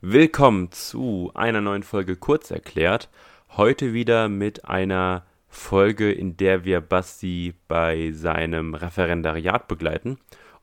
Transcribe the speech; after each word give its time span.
Willkommen 0.00 0.70
zu 0.70 1.32
einer 1.34 1.60
neuen 1.60 1.82
Folge 1.82 2.14
Kurz 2.14 2.52
erklärt. 2.52 3.08
Heute 3.56 3.92
wieder 3.92 4.28
mit 4.28 4.64
einer 4.64 5.26
Folge, 5.48 6.12
in 6.12 6.36
der 6.36 6.64
wir 6.64 6.80
Basti 6.80 7.54
bei 7.66 8.12
seinem 8.12 8.74
Referendariat 8.74 9.66
begleiten. 9.66 10.20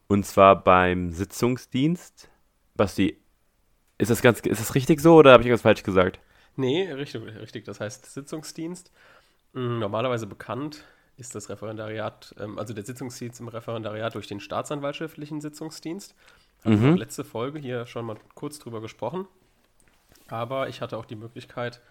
Und 0.07 0.25
zwar 0.25 0.63
beim 0.63 1.11
Sitzungsdienst. 1.11 2.29
Basti, 2.75 3.17
ist 3.97 4.09
das, 4.09 4.21
ganz, 4.21 4.39
ist 4.39 4.61
das 4.61 4.73
richtig 4.73 5.01
so 5.01 5.15
oder 5.15 5.33
habe 5.33 5.43
ich 5.43 5.47
irgendwas 5.47 5.63
falsch 5.63 5.83
gesagt? 5.83 6.21
Nee, 6.55 6.89
richtig, 6.93 7.21
richtig. 7.25 7.65
Das 7.65 7.81
heißt 7.81 8.05
Sitzungsdienst. 8.05 8.89
Hm, 9.53 9.79
normalerweise 9.79 10.27
bekannt 10.27 10.85
ist 11.17 11.35
das 11.35 11.49
Referendariat, 11.49 12.33
ähm, 12.39 12.57
also 12.57 12.73
der 12.73 12.85
Sitzungsdienst 12.85 13.41
im 13.41 13.49
Referendariat 13.49 14.15
durch 14.15 14.27
den 14.27 14.39
staatsanwaltschaftlichen 14.39 15.41
Sitzungsdienst. 15.41 16.15
Mhm. 16.65 16.95
letzte 16.95 17.23
Folge 17.23 17.59
hier 17.59 17.85
schon 17.85 18.05
mal 18.05 18.17
kurz 18.33 18.59
drüber 18.59 18.81
gesprochen. 18.81 19.27
Aber 20.27 20.69
ich 20.69 20.81
hatte 20.81 20.97
auch 20.97 21.05
die 21.05 21.15
Möglichkeit, 21.15 21.81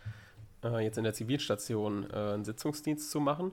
äh, 0.65 0.85
jetzt 0.85 0.99
in 0.99 1.05
der 1.05 1.15
Zivilstation 1.15 2.09
äh, 2.11 2.17
einen 2.17 2.45
Sitzungsdienst 2.45 3.11
zu 3.11 3.21
machen, 3.21 3.53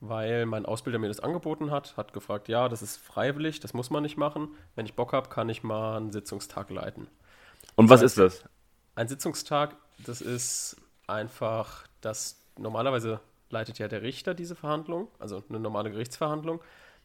weil 0.00 0.44
mein 0.46 0.66
Ausbilder 0.66 0.98
mir 0.98 1.08
das 1.08 1.20
angeboten 1.20 1.70
hat, 1.70 1.96
hat 1.96 2.12
gefragt, 2.12 2.48
ja, 2.48 2.68
das 2.68 2.82
ist 2.82 2.98
freiwillig, 2.98 3.60
das 3.60 3.72
muss 3.72 3.90
man 3.90 4.02
nicht 4.02 4.18
machen. 4.18 4.48
Wenn 4.74 4.84
ich 4.84 4.94
Bock 4.94 5.12
habe, 5.12 5.30
kann 5.30 5.48
ich 5.48 5.62
mal 5.62 5.96
einen 5.96 6.12
Sitzungstag 6.12 6.70
leiten. 6.70 7.08
Und 7.76 7.88
was 7.88 8.02
ist 8.02 8.18
das? 8.18 8.44
Ein 8.94 9.08
Sitzungstag, 9.08 9.76
das 10.04 10.20
ist 10.20 10.76
einfach, 11.06 11.86
dass 12.00 12.40
normalerweise 12.58 13.20
leitet 13.50 13.78
ja 13.78 13.88
der 13.88 14.02
Richter 14.02 14.34
diese 14.34 14.54
Verhandlung, 14.54 15.08
also 15.18 15.42
eine 15.48 15.60
normale 15.60 15.90
Gerichtsverhandlung. 15.90 16.60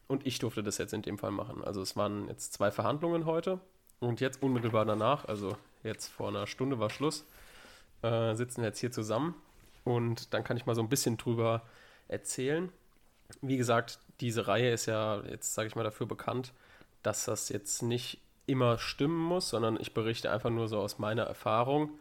Und 0.09 0.26
ich 0.26 0.40
durfte 0.40 0.63
das 0.63 0.80
jetzt 0.80 0.94
in 0.94 1.04
dem 1.04 1.20
Fall 1.20 1.30
machen. 1.30 1.63
Also 1.63 1.81
es 1.84 1.95
waren 1.95 2.27
jetzt 2.27 2.52
zwei 2.52 2.72
Verhandlungen 2.72 3.26
heute. 3.26 3.59
Und 4.00 4.22
jetzt 4.22 4.41
unmittelbar 4.41 4.86
danach, 4.86 5.26
also 5.26 5.55
jetzt 5.84 6.08
vor 6.08 6.30
einer 6.30 6.48
Stunde 6.48 6.80
war 6.80 6.90
Schluss, 6.90 7.26
äh, 8.02 8.34
sitzen 8.34 8.62
wir 8.62 8.70
jetzt 8.70 8.80
hier 8.80 8.91
zusammen. 8.91 9.36
Und 9.84 10.33
dann 10.33 10.44
kann 10.44 10.58
ich 10.58 10.66
mal 10.66 10.73
so 10.73 10.81
ein 10.81 10.89
bisschen 10.89 11.17
drüber 11.17 11.61
erzählen. 12.08 12.72
Wie 13.42 13.58
gesagt, 13.58 14.00
diese 14.20 14.48
Reihe 14.48 14.72
ist 14.72 14.88
ja 14.88 15.22
jetzt, 15.25 15.53
sage 15.53 15.67
ich 15.67 15.75
mal, 15.75 15.83
dafür 15.83 16.08
bekannt, 16.08 16.53
dass 17.03 17.26
das 17.26 17.50
jetzt 17.50 17.83
nicht 17.83 18.20
immer 18.48 18.80
stimmen 18.80 19.22
muss, 19.22 19.50
sondern 19.50 19.80
ich 19.80 19.94
berichte 19.94 20.31
einfach 20.31 20.50
nur 20.50 20.67
so 20.67 20.80
aus 20.80 20.98
meiner 20.98 21.23
Erfahrung 21.23 22.00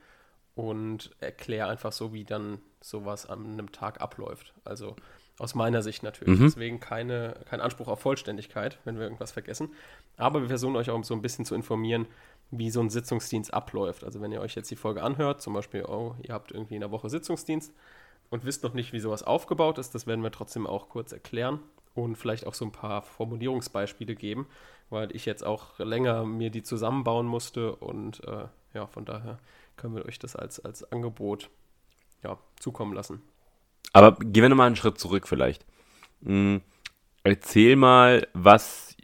und 0.55 1.11
erkläre 1.21 1.69
einfach 1.69 1.93
so, 1.93 2.15
wie 2.15 2.25
dann 2.25 2.59
sowas 2.81 3.27
an 3.27 3.45
einem 3.53 3.71
Tag 3.71 4.01
abläuft. 4.01 4.55
Also 4.65 4.97
aus 5.39 5.55
meiner 5.55 5.83
Sicht 5.83 6.03
natürlich. 6.03 6.39
Mhm. 6.39 6.45
Deswegen 6.45 6.81
keine, 6.81 7.35
kein 7.49 7.61
Anspruch 7.61 7.89
auf 7.89 8.01
Vollständigkeit, 8.01 8.79
wenn 8.85 8.97
wir 8.97 9.05
irgendwas 9.05 9.33
vergessen. 9.33 9.71
Aber 10.17 10.41
wir 10.41 10.49
versuchen 10.49 10.77
euch 10.77 10.91
auch 10.91 11.05
so 11.05 11.15
ein 11.15 11.23
bisschen 11.23 11.45
zu 11.45 11.55
informieren, 11.55 12.07
wie 12.51 12.71
so 12.71 12.81
ein 12.81 12.91
Sitzungsdienst 12.91 13.53
abläuft. 13.53 14.05
Also 14.05 14.21
wenn 14.21 14.33
ihr 14.33 14.41
euch 14.41 14.55
jetzt 14.55 14.71
die 14.71 14.77
Folge 14.77 15.03
anhört, 15.03 15.41
zum 15.43 15.55
Beispiel, 15.55 15.85
oh, 15.85 16.15
ihr 16.23 16.35
habt 16.35 16.53
irgendwie 16.53 16.75
in 16.75 16.81
der 16.81 16.91
Woche 16.91 17.09
Sitzungsdienst 17.09 17.73
und 18.31 18.45
wisst 18.45 18.63
noch 18.63 18.75
nicht, 18.75 18.93
wie 18.93 19.01
sowas 19.01 19.23
aufgebaut 19.23 19.79
ist, 19.79 19.95
das 19.95 20.07
werden 20.07 20.23
wir 20.23 20.33
trotzdem 20.33 20.67
auch 20.67 20.89
kurz 20.89 21.13
erklären 21.13 21.61
und 21.95 22.17
vielleicht 22.17 22.47
auch 22.47 22.55
so 22.55 22.65
ein 22.65 22.73
paar 22.73 23.03
Formulierungsbeispiele 23.03 24.15
geben, 24.15 24.47
weil 24.91 25.15
ich 25.15 25.27
jetzt 25.27 25.45
auch 25.45 25.79
länger 25.79 26.25
mir 26.25 26.51
die 26.51 26.63
zusammenbauen 26.63 27.27
musste 27.27 27.77
und 27.77 28.25
äh, 28.25 28.47
ja, 28.75 28.87
von 28.87 29.05
daher 29.05 29.39
können 29.77 29.95
wir 29.95 30.07
euch 30.07 30.19
das 30.19 30.37
als, 30.37 30.65
als 30.65 30.91
Angebot 30.91 31.51
ja, 32.23 32.39
zukommen 32.59 32.95
lassen. 32.95 33.23
Aber 33.99 34.17
gehen 34.21 34.43
wir 34.43 34.49
nochmal 34.49 34.69
einen 34.69 34.77
Schritt 34.77 34.97
zurück 34.97 35.27
vielleicht. 35.27 35.67
Hm, 36.25 36.61
erzähl 37.25 37.75
mal, 37.75 38.29
was 38.33 38.97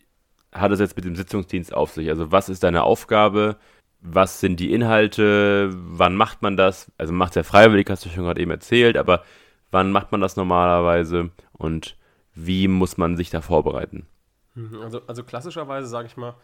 hat 0.53 0.71
es 0.71 0.79
jetzt 0.79 0.95
mit 0.95 1.05
dem 1.05 1.17
Sitzungsdienst 1.17 1.75
auf 1.75 1.91
sich? 1.91 2.09
Also 2.11 2.31
was 2.31 2.49
ist 2.49 2.63
deine 2.63 2.85
Aufgabe? 2.85 3.57
Was 4.01 4.39
sind 4.39 4.61
die 4.61 4.73
Inhalte? 4.73 5.71
Wann 5.73 6.15
macht 6.15 6.43
man 6.43 6.57
das? 6.57 6.93
Also 6.97 7.13
macht 7.13 7.33
es 7.33 7.35
ja 7.35 7.43
freiwillig, 7.43 7.91
hast 7.91 8.05
du 8.05 8.09
schon 8.09 8.23
gerade 8.23 8.41
eben 8.41 8.53
erzählt, 8.53 8.97
aber 8.97 9.25
wann 9.73 9.91
macht 9.91 10.13
man 10.13 10.21
das 10.21 10.37
normalerweise 10.37 11.31
und 11.51 11.97
wie 12.33 12.69
muss 12.69 12.97
man 12.97 13.17
sich 13.17 13.31
da 13.31 13.41
vorbereiten? 13.41 14.07
Mhm, 14.55 14.81
also, 14.81 15.01
also 15.09 15.25
klassischerweise, 15.25 15.89
sage 15.89 16.07
ich 16.07 16.17
mal, 16.17 16.37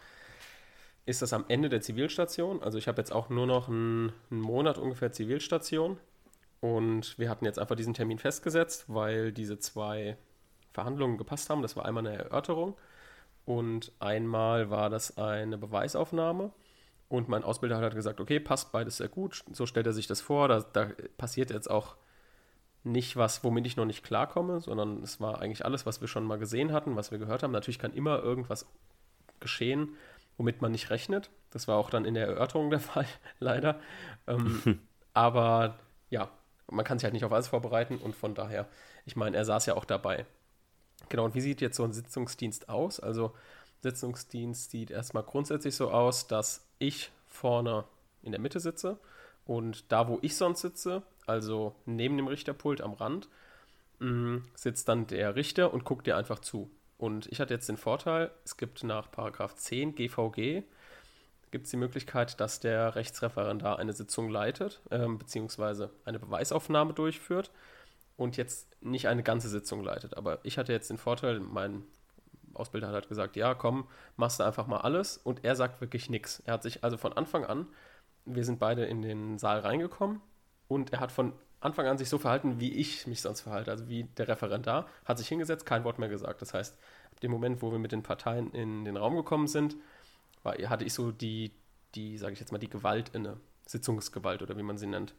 ist 1.05 1.21
das 1.21 1.31
am 1.31 1.45
Ende 1.47 1.69
der 1.69 1.79
Zivilstation. 1.79 2.61
Also 2.61 2.77
ich 2.77 2.89
habe 2.89 2.99
jetzt 2.99 3.13
auch 3.13 3.29
nur 3.29 3.47
noch 3.47 3.69
einen, 3.69 4.11
einen 4.29 4.41
Monat 4.41 4.77
ungefähr 4.77 5.13
Zivilstation 5.13 5.97
und 6.61 7.17
wir 7.17 7.29
hatten 7.29 7.45
jetzt 7.45 7.59
einfach 7.59 7.75
diesen 7.75 7.93
Termin 7.95 8.19
festgesetzt, 8.19 8.85
weil 8.87 9.33
diese 9.33 9.59
zwei 9.59 10.17
Verhandlungen 10.71 11.17
gepasst 11.17 11.49
haben. 11.49 11.61
Das 11.61 11.75
war 11.75 11.85
einmal 11.85 12.05
eine 12.05 12.17
Erörterung 12.17 12.77
und 13.45 13.91
einmal 13.99 14.69
war 14.69 14.89
das 14.89 15.17
eine 15.17 15.57
Beweisaufnahme. 15.57 16.51
Und 17.09 17.27
mein 17.27 17.43
Ausbilder 17.43 17.75
hat 17.75 17.83
halt 17.83 17.95
gesagt, 17.95 18.21
okay, 18.21 18.39
passt 18.39 18.71
beides 18.71 18.97
sehr 18.97 19.09
gut. 19.09 19.43
So 19.51 19.65
stellt 19.65 19.87
er 19.87 19.91
sich 19.91 20.07
das 20.07 20.21
vor. 20.21 20.47
Da, 20.47 20.61
da 20.61 20.91
passiert 21.17 21.49
jetzt 21.49 21.69
auch 21.69 21.97
nicht 22.83 23.17
was, 23.17 23.43
womit 23.43 23.65
ich 23.67 23.75
noch 23.75 23.85
nicht 23.85 24.03
klarkomme, 24.03 24.61
sondern 24.61 25.03
es 25.03 25.19
war 25.19 25.41
eigentlich 25.41 25.65
alles, 25.65 25.85
was 25.85 25.99
wir 25.99 26.07
schon 26.07 26.23
mal 26.23 26.39
gesehen 26.39 26.71
hatten, 26.71 26.95
was 26.95 27.11
wir 27.11 27.17
gehört 27.17 27.43
haben. 27.43 27.51
Natürlich 27.51 27.79
kann 27.79 27.93
immer 27.93 28.19
irgendwas 28.19 28.65
geschehen, 29.39 29.97
womit 30.37 30.61
man 30.61 30.71
nicht 30.71 30.89
rechnet. 30.89 31.31
Das 31.49 31.67
war 31.67 31.77
auch 31.77 31.89
dann 31.89 32.05
in 32.05 32.13
der 32.13 32.27
Erörterung 32.27 32.69
der 32.69 32.79
Fall, 32.79 33.07
leider. 33.39 33.79
Ähm, 34.27 34.79
aber 35.13 35.79
ja, 36.09 36.29
man 36.71 36.85
kann 36.85 36.97
sich 36.97 37.03
halt 37.03 37.13
nicht 37.13 37.25
auf 37.25 37.31
alles 37.31 37.49
vorbereiten 37.49 37.97
und 37.97 38.15
von 38.15 38.33
daher, 38.33 38.67
ich 39.05 39.15
meine, 39.15 39.37
er 39.37 39.45
saß 39.45 39.65
ja 39.67 39.75
auch 39.75 39.85
dabei. 39.85 40.25
Genau, 41.09 41.25
und 41.25 41.35
wie 41.35 41.41
sieht 41.41 41.61
jetzt 41.61 41.77
so 41.77 41.83
ein 41.83 41.93
Sitzungsdienst 41.93 42.69
aus? 42.69 42.99
Also, 42.99 43.33
Sitzungsdienst 43.81 44.71
sieht 44.71 44.91
erstmal 44.91 45.23
grundsätzlich 45.23 45.75
so 45.75 45.91
aus, 45.91 46.27
dass 46.27 46.65
ich 46.79 47.11
vorne 47.27 47.83
in 48.23 48.31
der 48.31 48.41
Mitte 48.41 48.59
sitze 48.59 48.97
und 49.45 49.91
da, 49.91 50.07
wo 50.07 50.19
ich 50.21 50.35
sonst 50.35 50.61
sitze, 50.61 51.03
also 51.25 51.75
neben 51.85 52.17
dem 52.17 52.27
Richterpult 52.27 52.81
am 52.81 52.93
Rand, 52.93 53.27
mh, 53.99 54.41
sitzt 54.55 54.87
dann 54.87 55.07
der 55.07 55.35
Richter 55.35 55.73
und 55.73 55.83
guckt 55.83 56.07
dir 56.07 56.17
einfach 56.17 56.39
zu. 56.39 56.69
Und 56.97 57.25
ich 57.27 57.39
hatte 57.39 57.53
jetzt 57.53 57.67
den 57.67 57.77
Vorteil, 57.77 58.31
es 58.45 58.57
gibt 58.57 58.83
nach 58.83 59.09
Paragraph 59.11 59.55
10 59.55 59.95
GVG 59.95 60.63
gibt 61.51 61.65
es 61.65 61.71
die 61.71 61.77
Möglichkeit, 61.77 62.39
dass 62.39 62.59
der 62.59 62.95
Rechtsreferendar 62.95 63.77
eine 63.77 63.93
Sitzung 63.93 64.29
leitet, 64.29 64.81
äh, 64.89 65.05
beziehungsweise 65.07 65.91
eine 66.05 66.19
Beweisaufnahme 66.19 66.93
durchführt 66.93 67.51
und 68.17 68.37
jetzt 68.37 68.67
nicht 68.81 69.07
eine 69.07 69.23
ganze 69.23 69.49
Sitzung 69.49 69.83
leitet. 69.83 70.17
Aber 70.17 70.39
ich 70.43 70.57
hatte 70.57 70.71
jetzt 70.71 70.89
den 70.89 70.97
Vorteil, 70.97 71.39
mein 71.39 71.83
Ausbilder 72.53 72.87
hat 72.87 72.93
halt 72.93 73.09
gesagt, 73.09 73.35
ja, 73.35 73.53
komm, 73.53 73.87
machst 74.15 74.39
du 74.39 74.43
einfach 74.43 74.67
mal 74.67 74.81
alles 74.81 75.17
und 75.17 75.43
er 75.43 75.55
sagt 75.55 75.81
wirklich 75.81 76.09
nichts. 76.09 76.41
Er 76.45 76.53
hat 76.53 76.63
sich 76.63 76.83
also 76.83 76.97
von 76.97 77.13
Anfang 77.13 77.45
an, 77.45 77.67
wir 78.25 78.45
sind 78.45 78.59
beide 78.59 78.85
in 78.85 79.01
den 79.01 79.37
Saal 79.37 79.59
reingekommen 79.59 80.21
und 80.67 80.93
er 80.93 80.99
hat 80.99 81.11
von 81.11 81.33
Anfang 81.59 81.85
an 81.85 81.97
sich 81.97 82.09
so 82.09 82.17
verhalten, 82.17 82.59
wie 82.59 82.73
ich 82.73 83.05
mich 83.07 83.21
sonst 83.21 83.41
verhalte, 83.41 83.71
also 83.71 83.87
wie 83.87 84.03
der 84.03 84.27
Referendar, 84.27 84.87
hat 85.05 85.17
sich 85.19 85.27
hingesetzt, 85.27 85.65
kein 85.65 85.83
Wort 85.83 85.99
mehr 85.99 86.09
gesagt. 86.09 86.41
Das 86.41 86.53
heißt, 86.53 86.77
ab 87.11 87.19
dem 87.19 87.31
Moment, 87.31 87.61
wo 87.61 87.71
wir 87.71 87.79
mit 87.79 87.91
den 87.91 88.03
Parteien 88.03 88.51
in 88.51 88.83
den 88.83 88.97
Raum 88.97 89.15
gekommen 89.15 89.47
sind, 89.47 89.75
war, 90.43 90.55
hatte 90.55 90.83
ich 90.83 90.93
so 90.93 91.11
die, 91.11 91.51
die 91.95 92.17
sage 92.17 92.33
ich 92.33 92.39
jetzt 92.39 92.51
mal, 92.51 92.57
die 92.57 92.69
Gewalt 92.69 93.09
inne. 93.13 93.37
Sitzungsgewalt 93.65 94.41
oder 94.41 94.57
wie 94.57 94.63
man 94.63 94.77
sie 94.77 94.87
nennt. 94.87 95.13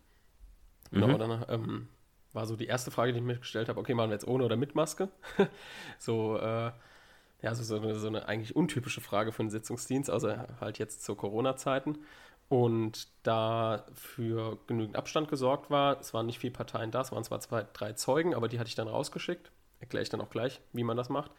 Genau, 0.91 1.09
mhm. 1.09 1.19
dann 1.19 1.45
ähm, 1.49 1.89
war 2.33 2.47
so 2.47 2.57
die 2.57 2.67
erste 2.67 2.91
Frage, 2.91 3.13
die 3.13 3.19
ich 3.19 3.25
mir 3.25 3.39
gestellt 3.39 3.69
habe, 3.69 3.81
okay, 3.81 3.95
machen 3.95 4.11
wir 4.11 4.15
jetzt 4.15 4.27
ohne 4.27 4.45
oder 4.45 4.57
mit 4.57 4.75
Maske? 4.75 5.09
so, 5.99 6.39
äh, 6.39 6.73
ja, 7.41 7.55
so, 7.55 7.63
so, 7.63 7.77
eine, 7.77 7.95
so 7.95 8.07
eine 8.07 8.29
eigentlich 8.29 8.55
untypische 8.55 9.01
Frage 9.01 9.33
für 9.33 9.41
einen 9.41 9.51
Sitzungsdienst, 9.51 10.11
außer 10.11 10.49
halt 10.61 10.79
jetzt 10.79 11.03
zu 11.03 11.15
Corona-Zeiten. 11.15 11.99
Und 12.49 13.09
da 13.23 13.87
für 13.95 14.59
genügend 14.67 14.97
Abstand 14.97 15.29
gesorgt 15.29 15.71
war, 15.71 15.99
es 16.01 16.13
waren 16.13 16.27
nicht 16.27 16.39
viele 16.39 16.53
Parteien 16.53 16.91
da, 16.91 17.01
es 17.01 17.11
waren 17.11 17.25
zwar 17.25 17.41
zwei, 17.41 17.67
drei 17.73 17.95
Zeugen, 17.95 18.35
aber 18.35 18.49
die 18.49 18.59
hatte 18.59 18.69
ich 18.69 18.75
dann 18.75 18.89
rausgeschickt. 18.89 19.51
Erkläre 19.81 20.03
ich 20.03 20.11
dann 20.11 20.21
auch 20.21 20.29
gleich, 20.29 20.61
wie 20.73 20.85
man 20.85 20.99
das 20.99 21.09
macht 21.09 21.31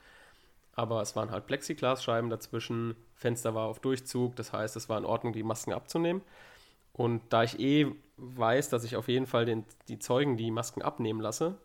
aber 0.76 1.02
es 1.02 1.16
waren 1.16 1.32
halt 1.32 1.46
Plexiglasscheiben 1.48 2.30
dazwischen, 2.30 2.96
Fenster 3.16 3.54
war 3.54 3.68
auf 3.68 3.80
Durchzug, 3.80 4.36
das 4.36 4.54
heißt, 4.54 4.76
es 4.76 4.90
war 4.90 4.98
in 4.98 5.06
Ordnung, 5.06 5.34
die 5.34 5.44
Masken 5.44 5.74
abzunehmen. 5.74 6.22
Und 6.94 7.22
da 7.30 7.44
ich 7.44 7.60
eh 7.60 7.92
weiß, 8.18 8.70
dass 8.70 8.84
ich 8.84 8.96
auf 8.96 9.08
jeden 9.08 9.25
Fall 9.25 9.46
den, 9.46 9.66
die 9.88 10.00
Zeugen 10.00 10.38
die 10.38 10.52
Masken 10.52 10.81
abnehmen 10.81 11.22
lasse, 11.22 11.58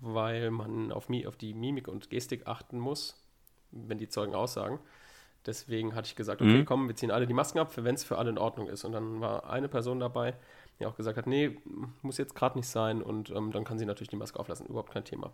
weil 0.00 0.50
man 0.50 0.92
auf, 0.92 1.08
auf 1.26 1.36
die 1.36 1.54
Mimik 1.54 1.88
und 1.88 2.10
Gestik 2.10 2.46
achten 2.46 2.78
muss, 2.78 3.20
wenn 3.70 3.98
die 3.98 4.08
Zeugen 4.08 4.34
aussagen. 4.34 4.78
Deswegen 5.46 5.94
hatte 5.94 6.06
ich 6.06 6.16
gesagt, 6.16 6.42
okay, 6.42 6.58
mhm. 6.58 6.64
komm, 6.64 6.88
wir 6.88 6.96
ziehen 6.96 7.10
alle 7.10 7.26
die 7.26 7.34
Masken 7.34 7.58
ab, 7.58 7.72
wenn 7.76 7.94
es 7.94 8.04
für 8.04 8.18
alle 8.18 8.30
in 8.30 8.38
Ordnung 8.38 8.68
ist. 8.68 8.84
Und 8.84 8.92
dann 8.92 9.20
war 9.20 9.48
eine 9.48 9.68
Person 9.68 10.00
dabei, 10.00 10.34
die 10.78 10.86
auch 10.86 10.96
gesagt 10.96 11.16
hat, 11.16 11.26
nee, 11.26 11.56
muss 12.02 12.18
jetzt 12.18 12.34
gerade 12.34 12.58
nicht 12.58 12.68
sein. 12.68 13.02
Und 13.02 13.30
ähm, 13.30 13.52
dann 13.52 13.64
kann 13.64 13.78
sie 13.78 13.86
natürlich 13.86 14.10
die 14.10 14.16
Maske 14.16 14.38
auflassen, 14.38 14.66
überhaupt 14.66 14.92
kein 14.92 15.04
Thema. 15.04 15.32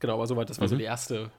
Genau, 0.00 0.14
aber 0.14 0.26
soweit, 0.26 0.50
das 0.50 0.58
war 0.58 0.66
mhm. 0.66 0.70
so 0.70 0.76
die 0.76 0.84
erste 0.84 1.30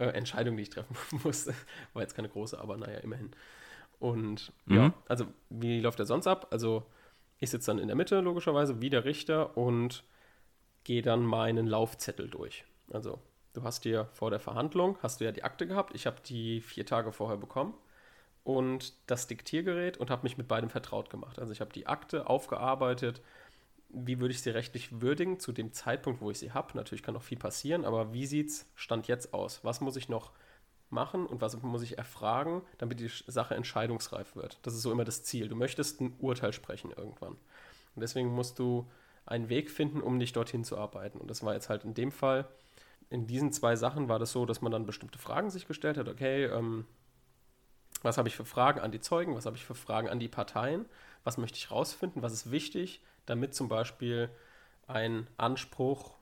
äh, 0.00 0.06
Entscheidung, 0.06 0.56
die 0.56 0.62
ich 0.64 0.70
treffen 0.70 0.96
musste. 1.24 1.54
War 1.92 2.02
jetzt 2.02 2.14
keine 2.14 2.28
große, 2.28 2.58
aber 2.58 2.76
naja, 2.76 2.98
immerhin. 2.98 3.30
Und 3.98 4.52
mhm. 4.64 4.76
ja, 4.76 4.94
also 5.08 5.26
wie 5.50 5.80
läuft 5.80 5.98
der 5.98 6.06
sonst 6.06 6.26
ab? 6.26 6.48
Also 6.50 6.86
ich 7.38 7.50
sitze 7.50 7.70
dann 7.70 7.78
in 7.78 7.88
der 7.88 7.96
Mitte, 7.96 8.20
logischerweise, 8.20 8.80
wie 8.80 8.90
der 8.90 9.04
Richter 9.04 9.56
und 9.56 10.02
gehe 10.84 11.02
dann 11.02 11.24
meinen 11.24 11.66
Laufzettel 11.66 12.28
durch. 12.28 12.64
Also 12.90 13.20
du 13.52 13.62
hast 13.62 13.84
dir 13.84 14.08
vor 14.12 14.30
der 14.30 14.40
Verhandlung, 14.40 14.98
hast 15.02 15.20
du 15.20 15.24
ja 15.24 15.32
die 15.32 15.44
Akte 15.44 15.66
gehabt. 15.66 15.94
Ich 15.94 16.06
habe 16.06 16.16
die 16.24 16.60
vier 16.60 16.86
Tage 16.86 17.12
vorher 17.12 17.36
bekommen. 17.36 17.74
und 18.42 18.94
das 19.06 19.26
Diktiergerät 19.26 19.98
und 19.98 20.10
habe 20.10 20.22
mich 20.22 20.38
mit 20.38 20.48
beidem 20.48 20.70
vertraut 20.70 21.10
gemacht. 21.10 21.38
Also 21.38 21.52
ich 21.52 21.60
habe 21.60 21.72
die 21.72 21.86
Akte 21.86 22.26
aufgearbeitet, 22.28 23.20
wie 23.92 24.20
würde 24.20 24.32
ich 24.32 24.42
sie 24.42 24.50
rechtlich 24.50 25.00
würdigen 25.00 25.40
zu 25.40 25.52
dem 25.52 25.72
Zeitpunkt, 25.72 26.20
wo 26.20 26.30
ich 26.30 26.38
sie 26.38 26.52
habe. 26.52 26.76
Natürlich 26.76 27.02
kann 27.02 27.14
noch 27.14 27.22
viel 27.22 27.38
passieren, 27.38 27.84
aber 27.84 28.12
wie 28.12 28.26
sieht 28.26 28.50
es 28.50 28.66
Stand 28.74 29.08
jetzt 29.08 29.34
aus? 29.34 29.64
Was 29.64 29.80
muss 29.80 29.96
ich 29.96 30.08
noch 30.08 30.32
machen 30.90 31.26
und 31.26 31.40
was 31.40 31.60
muss 31.62 31.82
ich 31.82 31.98
erfragen, 31.98 32.62
damit 32.78 33.00
die 33.00 33.10
Sache 33.26 33.54
entscheidungsreif 33.54 34.36
wird? 34.36 34.58
Das 34.62 34.74
ist 34.74 34.82
so 34.82 34.92
immer 34.92 35.04
das 35.04 35.22
Ziel. 35.22 35.48
Du 35.48 35.56
möchtest 35.56 36.00
ein 36.00 36.14
Urteil 36.18 36.52
sprechen 36.52 36.92
irgendwann. 36.96 37.32
Und 37.94 38.02
deswegen 38.02 38.28
musst 38.28 38.58
du 38.58 38.88
einen 39.26 39.48
Weg 39.48 39.70
finden, 39.70 40.00
um 40.00 40.18
dich 40.18 40.32
dorthin 40.32 40.64
zu 40.64 40.78
arbeiten. 40.78 41.18
Und 41.18 41.28
das 41.28 41.42
war 41.42 41.54
jetzt 41.54 41.68
halt 41.68 41.84
in 41.84 41.94
dem 41.94 42.12
Fall, 42.12 42.48
in 43.08 43.26
diesen 43.26 43.52
zwei 43.52 43.74
Sachen 43.74 44.08
war 44.08 44.18
das 44.18 44.32
so, 44.32 44.46
dass 44.46 44.60
man 44.60 44.70
dann 44.70 44.86
bestimmte 44.86 45.18
Fragen 45.18 45.50
sich 45.50 45.66
gestellt 45.66 45.96
hat. 45.96 46.08
Okay, 46.08 46.44
ähm, 46.44 46.86
was 48.02 48.18
habe 48.18 48.28
ich 48.28 48.36
für 48.36 48.44
Fragen 48.44 48.80
an 48.80 48.92
die 48.92 49.00
Zeugen? 49.00 49.34
Was 49.34 49.46
habe 49.46 49.56
ich 49.56 49.64
für 49.64 49.74
Fragen 49.74 50.08
an 50.08 50.20
die 50.20 50.28
Parteien? 50.28 50.86
Was 51.24 51.36
möchte 51.36 51.58
ich 51.58 51.70
rausfinden? 51.70 52.22
Was 52.22 52.32
ist 52.32 52.50
wichtig, 52.50 53.02
damit 53.26 53.54
zum 53.54 53.68
Beispiel 53.68 54.30
ein 54.86 55.26
Anspruch 55.36 56.18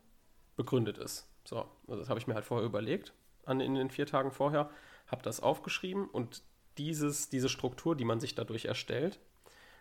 begründet 0.56 0.98
ist? 0.98 1.28
So, 1.44 1.66
also 1.86 2.00
das 2.00 2.08
habe 2.08 2.20
ich 2.20 2.26
mir 2.26 2.34
halt 2.34 2.44
vorher 2.44 2.66
überlegt, 2.66 3.12
an, 3.46 3.60
in 3.60 3.74
den 3.74 3.90
vier 3.90 4.06
Tagen 4.06 4.30
vorher, 4.30 4.70
habe 5.06 5.22
das 5.22 5.40
aufgeschrieben 5.40 6.06
und 6.08 6.42
dieses, 6.76 7.28
diese 7.28 7.48
Struktur, 7.48 7.96
die 7.96 8.04
man 8.04 8.20
sich 8.20 8.34
dadurch 8.34 8.66
erstellt, 8.66 9.18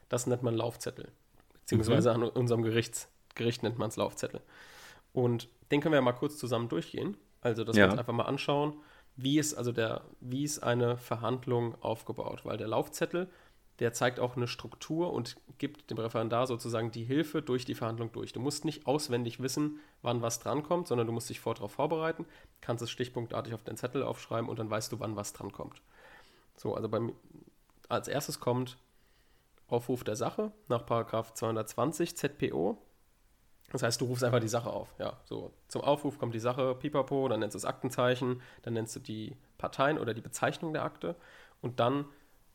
das 0.09 0.25
nennt 0.25 0.43
man 0.43 0.55
Laufzettel. 0.55 1.11
Beziehungsweise 1.61 2.15
mhm. 2.15 2.23
an 2.23 2.29
unserem 2.29 2.63
Gerichts, 2.63 3.09
Gericht 3.35 3.63
nennt 3.63 3.77
man 3.77 3.89
es 3.89 3.97
Laufzettel. 3.97 4.41
Und 5.11 5.49
den 5.71 5.81
können 5.81 5.91
wir 5.91 5.97
ja 5.97 6.01
mal 6.01 6.13
kurz 6.13 6.37
zusammen 6.37 6.69
durchgehen. 6.69 7.17
Also, 7.41 7.63
dass 7.63 7.75
ja. 7.75 7.85
wir 7.85 7.91
uns 7.91 7.99
einfach 7.99 8.13
mal 8.13 8.23
anschauen, 8.23 8.81
wie 9.15 9.39
ist 9.39 9.55
also 9.55 9.71
der, 9.71 10.05
wie 10.19 10.43
ist 10.43 10.59
eine 10.59 10.97
Verhandlung 10.97 11.75
aufgebaut? 11.81 12.45
Weil 12.45 12.57
der 12.57 12.67
Laufzettel, 12.67 13.29
der 13.79 13.93
zeigt 13.93 14.19
auch 14.19 14.35
eine 14.35 14.47
Struktur 14.47 15.13
und 15.13 15.35
gibt 15.57 15.89
dem 15.91 15.97
Referendar 15.97 16.47
sozusagen 16.47 16.91
die 16.91 17.03
Hilfe 17.03 17.41
durch 17.41 17.65
die 17.65 17.75
Verhandlung 17.75 18.11
durch. 18.11 18.33
Du 18.33 18.39
musst 18.39 18.65
nicht 18.65 18.87
auswendig 18.87 19.39
wissen, 19.41 19.79
wann 20.01 20.21
was 20.21 20.39
drankommt, 20.39 20.87
sondern 20.87 21.07
du 21.07 21.13
musst 21.13 21.29
dich 21.29 21.39
vor 21.39 21.53
darauf 21.53 21.73
vorbereiten, 21.73 22.25
kannst 22.61 22.83
es 22.83 22.89
stichpunktartig 22.89 23.53
auf 23.53 23.63
den 23.63 23.77
Zettel 23.77 24.03
aufschreiben 24.03 24.49
und 24.49 24.57
dann 24.57 24.69
weißt 24.69 24.91
du, 24.91 24.99
wann 24.99 25.15
was 25.15 25.33
drankommt. 25.33 25.81
So, 26.55 26.73
also 26.73 26.89
beim, 26.89 27.13
als 27.87 28.07
erstes 28.07 28.39
kommt 28.39 28.77
Aufruf 29.67 30.03
der 30.03 30.15
Sache 30.15 30.51
nach 30.69 30.85
Paragraph 30.85 31.33
220 31.33 32.17
ZPO. 32.17 32.77
Das 33.71 33.83
heißt, 33.83 33.99
du 33.99 34.05
rufst 34.05 34.23
einfach 34.23 34.39
die 34.39 34.47
Sache 34.47 34.69
auf. 34.69 34.95
Ja, 34.97 35.19
so 35.25 35.53
zum 35.67 35.81
Aufruf 35.81 36.17
kommt 36.17 36.33
die 36.33 36.39
Sache, 36.39 36.73
pipapo, 36.73 37.27
dann 37.27 37.41
nennst 37.41 37.53
du 37.53 37.57
das 37.57 37.65
Aktenzeichen, 37.65 38.41
dann 38.61 38.73
nennst 38.73 38.95
du 38.95 39.01
die 39.01 39.35
Parteien 39.57 39.99
oder 39.99 40.13
die 40.13 40.21
Bezeichnung 40.21 40.71
der 40.73 40.83
Akte 40.83 41.15
und 41.61 41.79
dann 41.79 42.05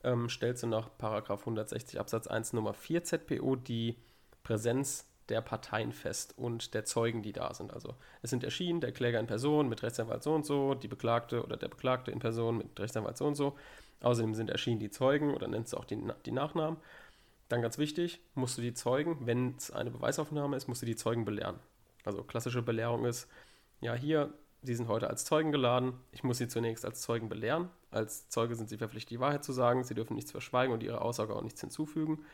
ähm, 0.05 0.29
stellst 0.29 0.63
du 0.63 0.67
nach 0.67 0.89
Paragraph 0.99 1.41
160 1.41 1.99
Absatz 1.99 2.27
1 2.27 2.53
Nummer 2.53 2.75
4 2.75 3.05
ZPO 3.05 3.57
die 3.57 3.97
Präsenz 4.43 5.07
der 5.29 5.41
Parteien 5.41 5.93
fest 5.93 6.35
und 6.37 6.75
der 6.75 6.85
Zeugen, 6.85 7.23
die 7.23 7.33
da 7.33 7.55
sind. 7.55 7.73
Also 7.73 7.95
es 8.23 8.31
sind 8.31 8.45
erschienen 8.45 8.81
der 8.81 8.93
Kläger 8.93 9.21
in 9.21 9.27
Person 9.27 9.69
mit 9.69 9.83
Rechtsanwalt 9.83 10.23
so 10.23 10.35
und 10.35 10.45
so, 10.45 10.75
die 10.75 10.89
Beklagte 10.89 11.43
oder 11.43 11.57
der 11.57 11.69
Beklagte 11.69 12.11
in 12.11 12.19
Person 12.19 12.59
mit 12.59 12.79
Rechtsanwalt 12.79 13.17
so 13.17 13.27
und 13.27 13.35
so. 13.35 13.57
Außerdem 14.01 14.35
sind 14.35 14.51
erschienen 14.51 14.81
die 14.81 14.91
Zeugen 14.91 15.33
oder 15.35 15.47
nennst 15.47 15.73
du 15.73 15.77
auch 15.77 15.85
die, 15.85 15.99
die 16.27 16.33
Nachnamen. 16.33 16.79
Dann 17.49 17.63
ganz 17.63 17.79
wichtig, 17.79 18.21
musst 18.35 18.59
du 18.59 18.63
die 18.63 18.75
Zeugen, 18.75 19.27
wenn 19.27 19.55
es 19.57 19.71
eine 19.71 19.91
Beweisaufnahme 19.91 20.57
ist, 20.57 20.69
musst 20.69 20.83
du 20.83 20.87
die 20.87 20.97
Zeugen 20.97 21.25
belehren. 21.25 21.57
Also 22.05 22.25
klassische 22.25 22.63
Belehrung 22.63 23.05
ist, 23.05 23.29
ja 23.81 23.95
hier, 23.95 24.33
Sie 24.63 24.75
sind 24.75 24.89
heute 24.89 25.11
als 25.11 25.25
Zeugen 25.25 25.51
geladen, 25.51 25.95
ich 26.13 26.23
muss 26.23 26.39
Sie 26.39 26.47
zunächst 26.47 26.85
als 26.85 27.01
Zeugen 27.01 27.29
belehren. 27.29 27.69
Als 27.91 28.29
Zeuge 28.29 28.55
sind 28.55 28.69
Sie 28.69 28.79
verpflichtet, 28.79 29.11
die 29.11 29.21
Wahrheit 29.21 29.45
zu 29.45 29.53
sagen, 29.53 29.83
Sie 29.83 29.95
dürfen 29.95 30.15
nichts 30.15 30.31
verschweigen 30.31 30.73
und 30.73 30.83
Ihre 30.83 31.03
Aussage 31.03 31.35
auch 31.35 31.43
nichts 31.43 31.61
hinzufügen. 31.61 32.25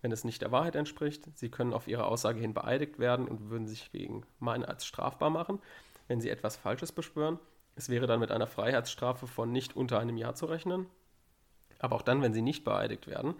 Wenn 0.00 0.10
es 0.10 0.24
nicht 0.24 0.40
der 0.42 0.50
Wahrheit 0.50 0.76
entspricht, 0.76 1.28
Sie 1.34 1.50
können 1.50 1.74
auf 1.74 1.86
Ihre 1.86 2.06
Aussage 2.06 2.40
hin 2.40 2.54
beeidigt 2.54 2.98
werden 2.98 3.28
und 3.28 3.50
würden 3.50 3.66
sich 3.66 3.92
wegen 3.92 4.24
Meineid 4.38 4.82
strafbar 4.82 5.30
machen. 5.30 5.60
Wenn 6.08 6.20
Sie 6.20 6.30
etwas 6.30 6.56
Falsches 6.56 6.92
beschwören, 6.92 7.38
es 7.76 7.88
wäre 7.88 8.06
dann 8.06 8.20
mit 8.20 8.30
einer 8.30 8.46
Freiheitsstrafe 8.46 9.26
von 9.26 9.52
nicht 9.52 9.76
unter 9.76 9.98
einem 9.98 10.16
Jahr 10.16 10.34
zu 10.34 10.46
rechnen. 10.46 10.86
Aber 11.80 11.96
auch 11.96 12.02
dann, 12.02 12.22
wenn 12.22 12.32
Sie 12.32 12.42
nicht 12.42 12.64
beeidigt 12.64 13.06
werden, 13.06 13.34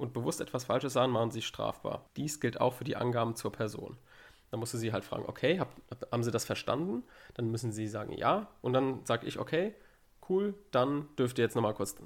und 0.00 0.14
bewusst 0.14 0.40
etwas 0.40 0.64
Falsches 0.64 0.94
sagen, 0.94 1.12
machen 1.12 1.30
sie 1.30 1.42
strafbar. 1.42 2.06
Dies 2.16 2.40
gilt 2.40 2.60
auch 2.60 2.72
für 2.72 2.84
die 2.84 2.96
Angaben 2.96 3.36
zur 3.36 3.52
Person. 3.52 3.98
Dann 4.50 4.60
musst 4.60 4.74
du 4.74 4.78
sie 4.78 4.92
halt 4.92 5.04
fragen, 5.04 5.24
okay, 5.26 5.60
hab, 5.60 5.68
haben 6.10 6.24
sie 6.24 6.30
das 6.30 6.44
verstanden? 6.44 7.04
Dann 7.34 7.50
müssen 7.50 7.72
sie 7.72 7.86
sagen, 7.86 8.12
ja. 8.12 8.48
Und 8.62 8.72
dann 8.72 9.04
sage 9.04 9.26
ich, 9.26 9.38
okay, 9.38 9.74
cool, 10.28 10.54
dann 10.70 11.08
dürft 11.16 11.38
ihr 11.38 11.44
jetzt 11.44 11.54
nochmal 11.54 11.74
kurz, 11.74 11.96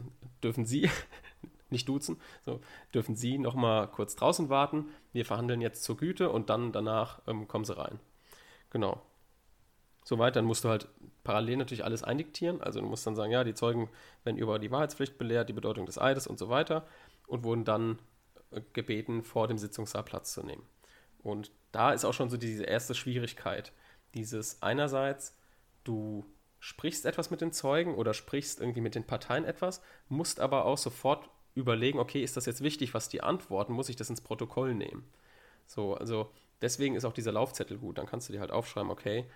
dürfen 0.43 0.67
sie, 0.67 0.91
nicht 1.71 1.89
duzen, 1.89 2.21
so, 2.45 2.61
dürfen 2.93 3.17
sie 3.17 3.39
nochmal 3.39 3.89
kurz 3.89 4.15
draußen 4.15 4.49
warten. 4.49 4.89
Wir 5.13 5.25
verhandeln 5.25 5.61
jetzt 5.61 5.85
zur 5.85 5.97
Güte 5.97 6.31
und 6.31 6.51
dann 6.51 6.73
danach 6.73 7.21
ähm, 7.27 7.49
kommen 7.49 7.65
sie 7.65 7.77
rein. 7.77 7.99
Genau. 8.71 9.01
Soweit, 10.05 10.37
dann 10.37 10.45
musst 10.45 10.65
du 10.65 10.69
halt 10.69 10.87
parallel 11.23 11.57
natürlich 11.57 11.85
alles 11.85 12.05
eindiktieren. 12.05 12.61
Also 12.61 12.81
du 12.81 12.87
musst 12.87 13.07
dann 13.07 13.17
sagen, 13.17 13.33
ja, 13.33 13.43
die 13.43 13.55
Zeugen 13.55 13.89
werden 14.23 14.37
über 14.37 14.59
die 14.59 14.71
Wahrheitspflicht 14.71 15.17
belehrt, 15.17 15.49
die 15.49 15.55
Bedeutung 15.55 15.87
des 15.87 15.99
Eides 15.99 16.27
und 16.27 16.39
so 16.39 16.51
weiter 16.51 16.87
und 17.27 17.43
wurden 17.43 17.65
dann 17.65 17.99
äh, 18.51 18.61
gebeten, 18.75 19.23
vor 19.23 19.49
dem 19.49 19.57
Sitzungssaal 19.57 20.03
Platz 20.03 20.35
zu 20.35 20.43
nehmen. 20.43 20.63
Und 21.23 21.51
da 21.75 21.93
ist 21.93 22.05
auch 22.05 22.15
schon 22.15 22.31
so 22.31 22.37
diese 22.37 22.65
erste 22.65 22.95
Schwierigkeit. 22.95 23.73
Dieses 24.15 24.63
einerseits, 24.63 25.37
du 25.83 26.25
sprichst 26.61 27.05
etwas 27.05 27.31
mit 27.31 27.41
den 27.41 27.53
Zeugen 27.53 27.95
oder 27.95 28.15
sprichst 28.15 28.61
irgendwie 28.61 28.81
mit 28.81 28.95
den 28.95 29.05
Parteien 29.05 29.45
etwas, 29.45 29.83
musst 30.09 30.41
aber 30.41 30.65
auch 30.67 30.79
sofort 30.79 31.29
überlegen, 31.55 31.99
okay, 31.99 32.23
ist 32.23 32.37
das 32.37 32.47
jetzt 32.47 32.63
wichtig, 32.63 32.95
was 32.95 33.09
die 33.09 33.23
antworten, 33.23 33.73
muss 33.73 33.89
ich 33.89 33.97
das 33.97 34.09
ins 34.09 34.21
Protokoll 34.21 34.75
nehmen? 34.75 35.05
So, 35.67 35.95
also 35.95 36.31
deswegen 36.63 36.95
ist 36.95 37.05
auch 37.05 37.13
dieser 37.13 37.33
Laufzettel 37.33 37.79
gut. 37.79 37.99
Dann 37.99 38.07
kannst 38.07 38.29
du 38.29 38.33
dir 38.33 38.41
halt 38.41 38.53
aufschreiben, 38.53 38.91
okay, 38.91 39.27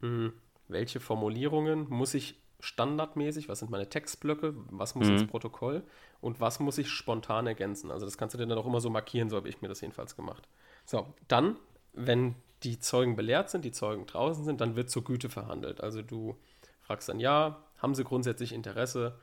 mh, 0.00 0.08
hm, 0.08 0.32
welche 0.68 0.98
Formulierungen 0.98 1.88
muss 1.88 2.14
ich 2.14 2.40
standardmäßig, 2.60 3.48
was 3.48 3.58
sind 3.60 3.70
meine 3.70 3.88
Textblöcke, 3.88 4.54
was 4.70 4.94
muss 4.94 5.08
mhm. 5.08 5.14
ins 5.18 5.26
Protokoll 5.26 5.84
und 6.20 6.40
was 6.40 6.58
muss 6.58 6.78
ich 6.78 6.88
spontan 6.88 7.46
ergänzen. 7.46 7.90
Also 7.90 8.06
das 8.06 8.16
kannst 8.16 8.34
du 8.34 8.38
dir 8.38 8.46
dann 8.46 8.58
auch 8.58 8.66
immer 8.66 8.80
so 8.80 8.90
markieren, 8.90 9.28
so 9.28 9.36
habe 9.36 9.48
ich 9.48 9.60
mir 9.60 9.68
das 9.68 9.82
jedenfalls 9.82 10.16
gemacht. 10.16 10.48
So, 10.86 11.12
dann, 11.28 11.56
wenn 11.92 12.34
die 12.62 12.78
Zeugen 12.78 13.16
belehrt 13.16 13.50
sind, 13.50 13.64
die 13.64 13.72
Zeugen 13.72 14.06
draußen 14.06 14.44
sind, 14.44 14.60
dann 14.60 14.76
wird 14.76 14.90
zur 14.90 15.04
Güte 15.04 15.28
verhandelt. 15.28 15.80
Also 15.80 16.00
du 16.02 16.36
fragst 16.80 17.08
dann, 17.08 17.20
ja, 17.20 17.62
haben 17.78 17.94
sie 17.94 18.04
grundsätzlich 18.04 18.52
Interesse, 18.52 19.18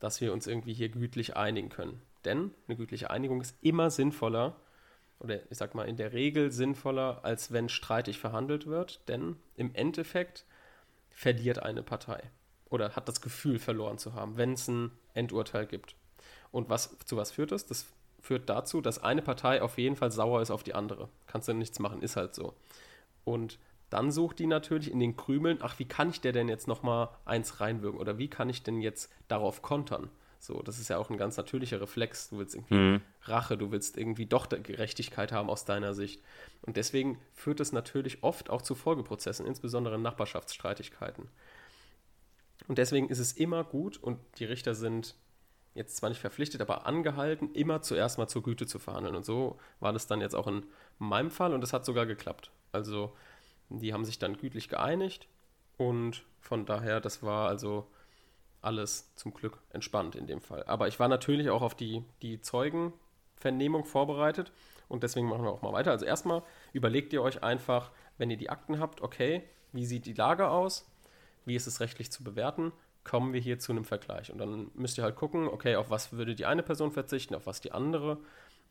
dass 0.00 0.20
wir 0.20 0.32
uns 0.32 0.46
irgendwie 0.46 0.74
hier 0.74 0.88
gütlich 0.88 1.36
einigen 1.36 1.68
können. 1.68 2.02
Denn 2.24 2.50
eine 2.66 2.76
gütliche 2.76 3.10
Einigung 3.10 3.40
ist 3.40 3.56
immer 3.60 3.90
sinnvoller, 3.90 4.56
oder 5.20 5.40
ich 5.50 5.58
sag 5.58 5.74
mal 5.74 5.84
in 5.84 5.96
der 5.96 6.12
Regel 6.12 6.50
sinnvoller, 6.50 7.20
als 7.24 7.52
wenn 7.52 7.68
streitig 7.68 8.18
verhandelt 8.18 8.66
wird, 8.66 9.06
denn 9.08 9.36
im 9.56 9.74
Endeffekt 9.74 10.44
verliert 11.10 11.60
eine 11.60 11.82
Partei 11.82 12.22
oder 12.68 12.96
hat 12.96 13.08
das 13.08 13.20
Gefühl 13.20 13.58
verloren 13.58 13.98
zu 13.98 14.14
haben, 14.14 14.36
wenn 14.36 14.54
es 14.54 14.68
ein 14.68 14.90
Endurteil 15.12 15.66
gibt. 15.66 15.94
Und 16.50 16.68
was, 16.68 16.98
zu 17.04 17.16
was 17.16 17.30
führt 17.30 17.52
das? 17.52 17.66
Das 17.66 17.86
führt 18.24 18.48
dazu, 18.48 18.80
dass 18.80 19.02
eine 19.02 19.20
Partei 19.20 19.60
auf 19.60 19.76
jeden 19.76 19.96
Fall 19.96 20.10
sauer 20.10 20.40
ist 20.40 20.50
auf 20.50 20.62
die 20.62 20.74
andere. 20.74 21.10
Kannst 21.26 21.46
du 21.46 21.52
nichts 21.52 21.78
machen, 21.78 22.00
ist 22.00 22.16
halt 22.16 22.34
so. 22.34 22.54
Und 23.24 23.58
dann 23.90 24.10
sucht 24.10 24.38
die 24.38 24.46
natürlich 24.46 24.90
in 24.90 24.98
den 24.98 25.14
Krümeln, 25.14 25.58
ach, 25.60 25.78
wie 25.78 25.84
kann 25.84 26.08
ich 26.08 26.22
der 26.22 26.32
denn 26.32 26.48
jetzt 26.48 26.66
nochmal 26.66 27.10
eins 27.26 27.60
reinwirken? 27.60 28.00
Oder 28.00 28.16
wie 28.16 28.28
kann 28.28 28.48
ich 28.48 28.62
denn 28.62 28.80
jetzt 28.80 29.12
darauf 29.28 29.60
kontern? 29.60 30.08
So, 30.38 30.62
das 30.62 30.78
ist 30.78 30.88
ja 30.88 30.96
auch 30.96 31.10
ein 31.10 31.18
ganz 31.18 31.36
natürlicher 31.36 31.82
Reflex. 31.82 32.30
Du 32.30 32.38
willst 32.38 32.54
irgendwie 32.54 32.74
mhm. 32.74 33.00
Rache, 33.24 33.58
du 33.58 33.70
willst 33.70 33.98
irgendwie 33.98 34.26
doch 34.26 34.48
Gerechtigkeit 34.48 35.30
haben 35.30 35.50
aus 35.50 35.66
deiner 35.66 35.92
Sicht. 35.92 36.22
Und 36.62 36.78
deswegen 36.78 37.20
führt 37.34 37.60
es 37.60 37.72
natürlich 37.72 38.22
oft 38.22 38.48
auch 38.48 38.62
zu 38.62 38.74
Folgeprozessen, 38.74 39.46
insbesondere 39.46 39.96
in 39.96 40.02
Nachbarschaftsstreitigkeiten. 40.02 41.28
Und 42.68 42.78
deswegen 42.78 43.10
ist 43.10 43.18
es 43.18 43.32
immer 43.32 43.64
gut, 43.64 43.98
und 43.98 44.18
die 44.38 44.46
Richter 44.46 44.74
sind 44.74 45.14
jetzt 45.74 45.96
zwar 45.96 46.08
nicht 46.08 46.20
verpflichtet, 46.20 46.60
aber 46.60 46.86
angehalten, 46.86 47.52
immer 47.52 47.82
zuerst 47.82 48.18
mal 48.18 48.28
zur 48.28 48.42
Güte 48.42 48.66
zu 48.66 48.78
verhandeln. 48.78 49.14
Und 49.14 49.24
so 49.24 49.58
war 49.80 49.92
das 49.92 50.06
dann 50.06 50.20
jetzt 50.20 50.34
auch 50.34 50.46
in 50.46 50.64
meinem 50.98 51.30
Fall 51.30 51.52
und 51.52 51.62
es 51.62 51.72
hat 51.72 51.84
sogar 51.84 52.06
geklappt. 52.06 52.50
Also 52.72 53.14
die 53.68 53.92
haben 53.92 54.04
sich 54.04 54.18
dann 54.18 54.36
gütlich 54.36 54.68
geeinigt 54.68 55.28
und 55.76 56.24
von 56.40 56.64
daher, 56.64 57.00
das 57.00 57.22
war 57.22 57.48
also 57.48 57.88
alles 58.62 59.14
zum 59.16 59.34
Glück 59.34 59.58
entspannt 59.70 60.14
in 60.14 60.26
dem 60.26 60.40
Fall. 60.40 60.64
Aber 60.64 60.88
ich 60.88 61.00
war 61.00 61.08
natürlich 61.08 61.50
auch 61.50 61.62
auf 61.62 61.74
die, 61.74 62.04
die 62.22 62.40
Zeugenvernehmung 62.40 63.84
vorbereitet 63.84 64.52
und 64.88 65.02
deswegen 65.02 65.28
machen 65.28 65.44
wir 65.44 65.50
auch 65.50 65.62
mal 65.62 65.72
weiter. 65.72 65.90
Also 65.90 66.06
erstmal 66.06 66.42
überlegt 66.72 67.12
ihr 67.12 67.22
euch 67.22 67.42
einfach, 67.42 67.90
wenn 68.16 68.30
ihr 68.30 68.36
die 68.36 68.50
Akten 68.50 68.78
habt, 68.78 69.02
okay, 69.02 69.42
wie 69.72 69.86
sieht 69.86 70.06
die 70.06 70.12
Lage 70.12 70.48
aus? 70.48 70.86
wie 71.44 71.54
ist 71.54 71.66
es 71.66 71.80
rechtlich 71.80 72.10
zu 72.10 72.24
bewerten, 72.24 72.72
kommen 73.04 73.32
wir 73.32 73.40
hier 73.40 73.58
zu 73.58 73.72
einem 73.72 73.84
Vergleich. 73.84 74.32
Und 74.32 74.38
dann 74.38 74.70
müsst 74.74 74.98
ihr 74.98 75.04
halt 75.04 75.16
gucken, 75.16 75.46
okay, 75.46 75.76
auf 75.76 75.90
was 75.90 76.12
würde 76.12 76.34
die 76.34 76.46
eine 76.46 76.62
Person 76.62 76.90
verzichten, 76.90 77.34
auf 77.34 77.46
was 77.46 77.60
die 77.60 77.72
andere 77.72 78.18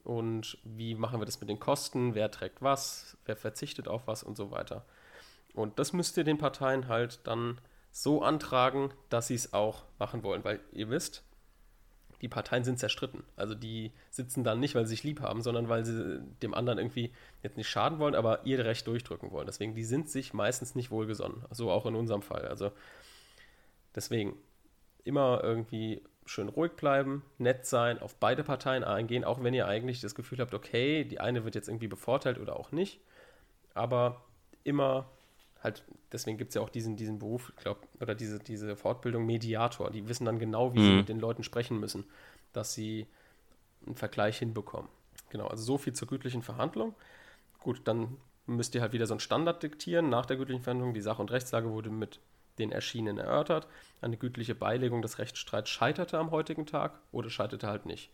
und 0.03 0.57
wie 0.63 0.95
machen 0.95 1.21
wir 1.21 1.25
das 1.25 1.39
mit 1.39 1.49
den 1.49 1.59
Kosten, 1.59 2.15
wer 2.15 2.29
trägt 2.31 2.61
was, 2.61 3.17
wer 3.25 3.35
verzichtet 3.35 3.87
auf 3.87 4.07
was 4.07 4.23
und 4.23 4.35
so 4.35 4.51
weiter. 4.51 4.85
Und 5.53 5.79
das 5.79 5.93
müsst 5.93 6.17
ihr 6.17 6.23
den 6.23 6.37
Parteien 6.37 6.87
halt 6.87 7.19
dann 7.25 7.61
so 7.91 8.23
antragen, 8.23 8.91
dass 9.09 9.27
sie 9.27 9.35
es 9.35 9.53
auch 9.53 9.83
machen 9.99 10.23
wollen, 10.23 10.43
weil 10.43 10.59
ihr 10.71 10.89
wisst, 10.89 11.23
die 12.23 12.27
Parteien 12.27 12.63
sind 12.63 12.79
zerstritten. 12.79 13.23
Also 13.35 13.53
die 13.53 13.91
sitzen 14.09 14.43
dann 14.43 14.59
nicht, 14.59 14.75
weil 14.75 14.85
sie 14.85 14.95
sich 14.95 15.03
lieb 15.03 15.19
haben, 15.19 15.41
sondern 15.41 15.69
weil 15.69 15.85
sie 15.85 16.21
dem 16.41 16.53
anderen 16.53 16.79
irgendwie 16.79 17.13
jetzt 17.43 17.57
nicht 17.57 17.69
schaden 17.69 17.99
wollen, 17.99 18.15
aber 18.15 18.45
ihr 18.45 18.63
Recht 18.65 18.87
durchdrücken 18.87 19.31
wollen. 19.31 19.45
Deswegen, 19.45 19.75
die 19.75 19.83
sind 19.83 20.09
sich 20.09 20.33
meistens 20.33 20.73
nicht 20.73 20.89
wohlgesonnen. 20.89 21.43
So 21.51 21.69
auch 21.69 21.85
in 21.85 21.95
unserem 21.95 22.21
Fall. 22.21 22.47
Also 22.47 22.71
deswegen 23.95 24.37
immer 25.03 25.41
irgendwie 25.43 26.01
schön 26.25 26.49
ruhig 26.49 26.73
bleiben, 26.73 27.23
nett 27.37 27.65
sein, 27.65 27.99
auf 27.99 28.15
beide 28.15 28.43
Parteien 28.43 28.83
eingehen, 28.83 29.23
auch 29.23 29.43
wenn 29.43 29.53
ihr 29.53 29.67
eigentlich 29.67 30.01
das 30.01 30.15
Gefühl 30.15 30.39
habt, 30.39 30.53
okay, 30.53 31.03
die 31.03 31.19
eine 31.19 31.43
wird 31.43 31.55
jetzt 31.55 31.67
irgendwie 31.67 31.87
bevorteilt 31.87 32.39
oder 32.39 32.57
auch 32.57 32.71
nicht. 32.71 32.99
Aber 33.73 34.23
immer 34.63 35.09
halt, 35.61 35.83
deswegen 36.11 36.37
gibt 36.37 36.49
es 36.49 36.55
ja 36.55 36.61
auch 36.61 36.69
diesen, 36.69 36.95
diesen 36.95 37.19
Beruf, 37.19 37.51
ich 37.55 37.63
glaube, 37.63 37.81
oder 37.99 38.15
diese, 38.15 38.39
diese 38.39 38.75
Fortbildung 38.75 39.25
Mediator. 39.25 39.91
Die 39.91 40.07
wissen 40.07 40.25
dann 40.25 40.39
genau, 40.39 40.73
wie 40.73 40.79
mhm. 40.79 40.83
sie 40.83 40.95
mit 40.95 41.09
den 41.09 41.19
Leuten 41.19 41.43
sprechen 41.43 41.79
müssen, 41.79 42.05
dass 42.51 42.73
sie 42.73 43.07
einen 43.85 43.95
Vergleich 43.95 44.39
hinbekommen. 44.39 44.89
Genau, 45.29 45.47
also 45.47 45.63
so 45.63 45.77
viel 45.77 45.93
zur 45.93 46.07
gütlichen 46.07 46.43
Verhandlung. 46.43 46.93
Gut, 47.59 47.81
dann 47.85 48.17
müsst 48.45 48.75
ihr 48.75 48.81
halt 48.81 48.93
wieder 48.93 49.07
so 49.07 49.13
einen 49.13 49.19
Standard 49.19 49.63
diktieren 49.63 50.09
nach 50.09 50.25
der 50.25 50.37
gütlichen 50.37 50.63
Verhandlung. 50.63 50.93
Die 50.93 51.01
Sach- 51.01 51.19
und 51.19 51.31
Rechtslage 51.31 51.69
wurde 51.69 51.89
mit 51.89 52.19
den 52.59 52.71
Erschienen 52.71 53.17
erörtert. 53.17 53.67
Eine 54.01 54.17
gütliche 54.17 54.55
Beilegung 54.55 55.01
des 55.01 55.19
Rechtsstreits 55.19 55.69
scheiterte 55.69 56.17
am 56.17 56.31
heutigen 56.31 56.65
Tag 56.65 56.99
oder 57.11 57.29
scheiterte 57.29 57.67
halt 57.67 57.85
nicht. 57.85 58.11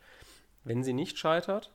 Wenn 0.63 0.83
sie 0.83 0.93
nicht 0.93 1.17
scheitert, 1.17 1.71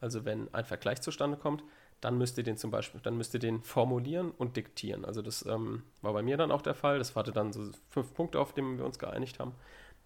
also 0.00 0.24
wenn 0.24 0.52
ein 0.54 0.64
Vergleich 0.64 1.00
zustande 1.00 1.36
kommt, 1.36 1.64
dann 2.00 2.16
müsst 2.16 2.38
ihr 2.38 2.44
den 2.44 2.56
zum 2.56 2.70
Beispiel, 2.70 3.00
dann 3.00 3.16
müsst 3.16 3.34
ihr 3.34 3.40
den 3.40 3.62
formulieren 3.62 4.30
und 4.30 4.56
diktieren. 4.56 5.04
Also 5.04 5.20
das 5.20 5.44
ähm, 5.46 5.82
war 6.00 6.12
bei 6.12 6.22
mir 6.22 6.36
dann 6.36 6.52
auch 6.52 6.62
der 6.62 6.74
Fall. 6.74 6.98
Das 6.98 7.16
hatte 7.16 7.32
dann 7.32 7.52
so 7.52 7.70
fünf 7.88 8.14
Punkte, 8.14 8.38
auf 8.38 8.52
denen 8.52 8.78
wir 8.78 8.84
uns 8.84 8.98
geeinigt 8.98 9.40
haben. 9.40 9.54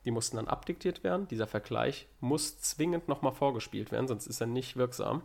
Die 0.04 0.10
mussten 0.10 0.36
dann 0.36 0.48
abdiktiert 0.48 1.04
werden. 1.04 1.28
Dieser 1.28 1.46
Vergleich 1.46 2.08
muss 2.20 2.58
zwingend 2.60 3.08
nochmal 3.08 3.32
vorgespielt 3.32 3.92
werden, 3.92 4.08
sonst 4.08 4.26
ist 4.26 4.40
er 4.40 4.46
nicht 4.46 4.76
wirksam. 4.76 5.22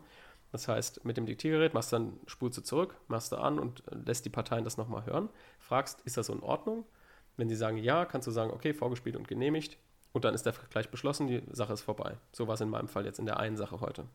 Das 0.52 0.68
heißt, 0.68 1.04
mit 1.04 1.18
dem 1.18 1.26
Diktiergerät 1.26 1.74
machst 1.74 1.92
dann, 1.92 2.20
spulst 2.26 2.58
du 2.58 2.62
zurück, 2.62 2.96
machst 3.08 3.32
du 3.32 3.38
an 3.38 3.60
und 3.60 3.84
lässt 3.92 4.26
die 4.26 4.30
Parteien 4.30 4.64
das 4.64 4.78
nochmal 4.78 5.06
hören. 5.06 5.30
Fragst, 5.60 6.02
ist 6.02 6.18
das 6.18 6.28
so 6.28 6.34
in 6.34 6.42
Ordnung? 6.42 6.86
Wenn 7.36 7.50
sie 7.50 7.56
sagen 7.56 7.78
ja, 7.78 8.06
kannst 8.06 8.28
du 8.28 8.32
sagen, 8.32 8.52
okay, 8.52 8.74
vorgespielt 8.74 9.16
und 9.16 9.28
genehmigt. 9.28 9.78
Und 10.14 10.26
dann 10.26 10.34
ist 10.34 10.46
der 10.46 10.54
Vergleich 10.54 10.90
beschlossen, 10.90 11.28
die 11.28 11.44
Sache 11.52 11.74
ist 11.74 11.82
vorbei. 11.82 12.18
So 12.32 12.48
war 12.48 12.56
es 12.56 12.62
in 12.62 12.70
meinem 12.70 12.88
Fall 12.88 13.06
jetzt 13.06 13.20
in 13.20 13.26
der 13.26 13.40
einen 13.40 13.58
Sache 13.58 13.82
heute. 13.82 14.06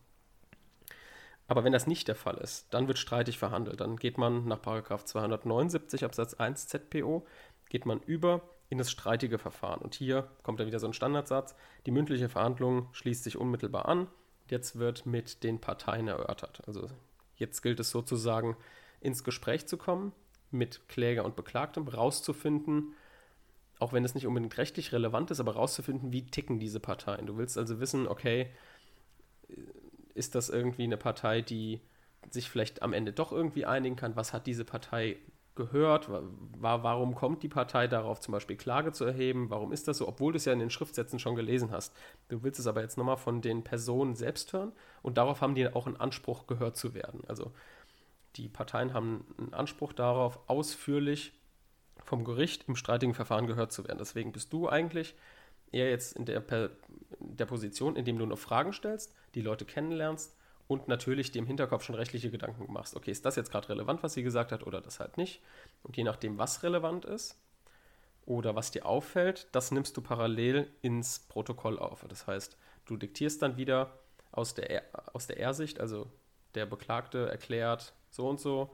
Aber 1.47 1.63
wenn 1.63 1.73
das 1.73 1.87
nicht 1.87 2.07
der 2.07 2.15
Fall 2.15 2.37
ist, 2.37 2.73
dann 2.73 2.87
wird 2.87 2.97
streitig 2.97 3.37
verhandelt. 3.37 3.79
Dann 3.81 3.97
geht 3.97 4.17
man 4.17 4.45
nach 4.45 4.59
279 4.59 6.03
Absatz 6.03 6.33
1 6.33 6.67
ZPO, 6.67 7.25
geht 7.69 7.85
man 7.85 7.99
über 8.01 8.41
in 8.69 8.77
das 8.77 8.91
streitige 8.91 9.37
Verfahren. 9.37 9.81
Und 9.81 9.93
hier 9.93 10.29
kommt 10.41 10.59
dann 10.59 10.67
wieder 10.67 10.79
so 10.79 10.87
ein 10.87 10.93
Standardsatz. 10.93 11.55
Die 11.85 11.91
mündliche 11.91 12.27
Verhandlung 12.27 12.89
schließt 12.93 13.23
sich 13.23 13.37
unmittelbar 13.37 13.87
an. 13.87 14.07
Jetzt 14.49 14.77
wird 14.77 15.05
mit 15.05 15.43
den 15.43 15.59
Parteien 15.59 16.07
erörtert. 16.07 16.61
Also 16.67 16.89
jetzt 17.35 17.61
gilt 17.61 17.79
es 17.79 17.89
sozusagen, 17.89 18.57
ins 18.99 19.23
Gespräch 19.23 19.67
zu 19.67 19.77
kommen, 19.77 20.13
mit 20.51 20.87
Kläger 20.87 21.25
und 21.25 21.35
Beklagtem 21.35 21.87
rauszufinden, 21.87 22.93
auch 23.79 23.91
wenn 23.91 24.05
es 24.05 24.15
nicht 24.15 24.27
unbedingt 24.27 24.57
rechtlich 24.57 24.93
relevant 24.93 25.31
ist, 25.31 25.39
aber 25.39 25.55
rauszufinden, 25.55 26.13
wie 26.13 26.25
ticken 26.25 26.59
diese 26.59 26.79
Parteien. 26.79 27.25
Du 27.25 27.37
willst 27.37 27.57
also 27.57 27.79
wissen, 27.79 28.07
okay, 28.07 28.49
ist 30.13 30.35
das 30.35 30.49
irgendwie 30.49 30.83
eine 30.83 30.97
Partei, 30.97 31.41
die 31.41 31.81
sich 32.29 32.49
vielleicht 32.49 32.81
am 32.81 32.93
Ende 32.93 33.11
doch 33.11 33.31
irgendwie 33.31 33.65
einigen 33.65 33.95
kann? 33.95 34.15
Was 34.15 34.31
hat 34.31 34.47
diese 34.47 34.63
Partei 34.63 35.17
gehört? 35.55 36.09
War, 36.09 36.83
warum 36.83 37.15
kommt 37.15 37.43
die 37.43 37.49
Partei 37.49 37.87
darauf, 37.87 38.19
zum 38.19 38.31
Beispiel 38.31 38.55
Klage 38.55 38.91
zu 38.91 39.05
erheben? 39.05 39.49
Warum 39.49 39.71
ist 39.71 39.87
das 39.87 39.97
so? 39.97 40.07
Obwohl 40.07 40.33
du 40.33 40.37
es 40.37 40.45
ja 40.45 40.53
in 40.53 40.59
den 40.59 40.69
Schriftsätzen 40.69 41.19
schon 41.19 41.35
gelesen 41.35 41.71
hast. 41.71 41.95
Du 42.29 42.43
willst 42.43 42.59
es 42.59 42.67
aber 42.67 42.81
jetzt 42.81 42.97
nochmal 42.97 43.17
von 43.17 43.41
den 43.41 43.63
Personen 43.63 44.15
selbst 44.15 44.53
hören 44.53 44.71
und 45.01 45.17
darauf 45.17 45.41
haben 45.41 45.55
die 45.55 45.67
auch 45.67 45.87
einen 45.87 45.97
Anspruch, 45.97 46.47
gehört 46.47 46.77
zu 46.77 46.93
werden. 46.93 47.21
Also 47.27 47.51
die 48.35 48.49
Parteien 48.49 48.93
haben 48.93 49.25
einen 49.37 49.53
Anspruch 49.53 49.93
darauf, 49.93 50.39
ausführlich 50.47 51.33
vom 52.03 52.23
Gericht 52.23 52.67
im 52.67 52.75
streitigen 52.75 53.13
Verfahren 53.13 53.47
gehört 53.47 53.71
zu 53.71 53.85
werden. 53.87 53.99
Deswegen 53.99 54.31
bist 54.31 54.51
du 54.51 54.67
eigentlich 54.67 55.15
eher 55.71 55.89
jetzt 55.89 56.15
in 56.15 56.25
der, 56.25 56.43
in 56.49 57.37
der 57.37 57.45
Position, 57.45 57.95
in 57.95 58.05
dem 58.05 58.17
du 58.17 58.25
nur 58.25 58.37
Fragen 58.37 58.73
stellst, 58.73 59.13
die 59.35 59.41
Leute 59.41 59.65
kennenlernst 59.65 60.35
und 60.67 60.87
natürlich 60.87 61.31
dir 61.31 61.39
im 61.39 61.47
Hinterkopf 61.47 61.83
schon 61.83 61.95
rechtliche 61.95 62.31
Gedanken 62.31 62.71
machst. 62.71 62.95
Okay, 62.95 63.11
ist 63.11 63.25
das 63.25 63.35
jetzt 63.35 63.51
gerade 63.51 63.69
relevant, 63.69 64.03
was 64.03 64.13
sie 64.13 64.23
gesagt 64.23 64.51
hat, 64.51 64.65
oder 64.65 64.81
das 64.81 64.99
halt 64.99 65.17
nicht? 65.17 65.41
Und 65.83 65.97
je 65.97 66.03
nachdem, 66.03 66.37
was 66.37 66.63
relevant 66.63 67.05
ist 67.05 67.37
oder 68.25 68.55
was 68.55 68.71
dir 68.71 68.85
auffällt, 68.85 69.47
das 69.51 69.71
nimmst 69.71 69.97
du 69.97 70.01
parallel 70.01 70.71
ins 70.81 71.19
Protokoll 71.19 71.77
auf. 71.79 72.05
Das 72.07 72.27
heißt, 72.27 72.57
du 72.85 72.97
diktierst 72.97 73.41
dann 73.41 73.57
wieder 73.57 73.99
aus 74.31 74.53
der, 74.53 74.83
aus 75.13 75.27
der 75.27 75.39
R-Sicht, 75.39 75.79
also 75.79 76.09
der 76.55 76.65
Beklagte 76.65 77.29
erklärt 77.29 77.93
so 78.09 78.27
und 78.29 78.39
so, 78.39 78.73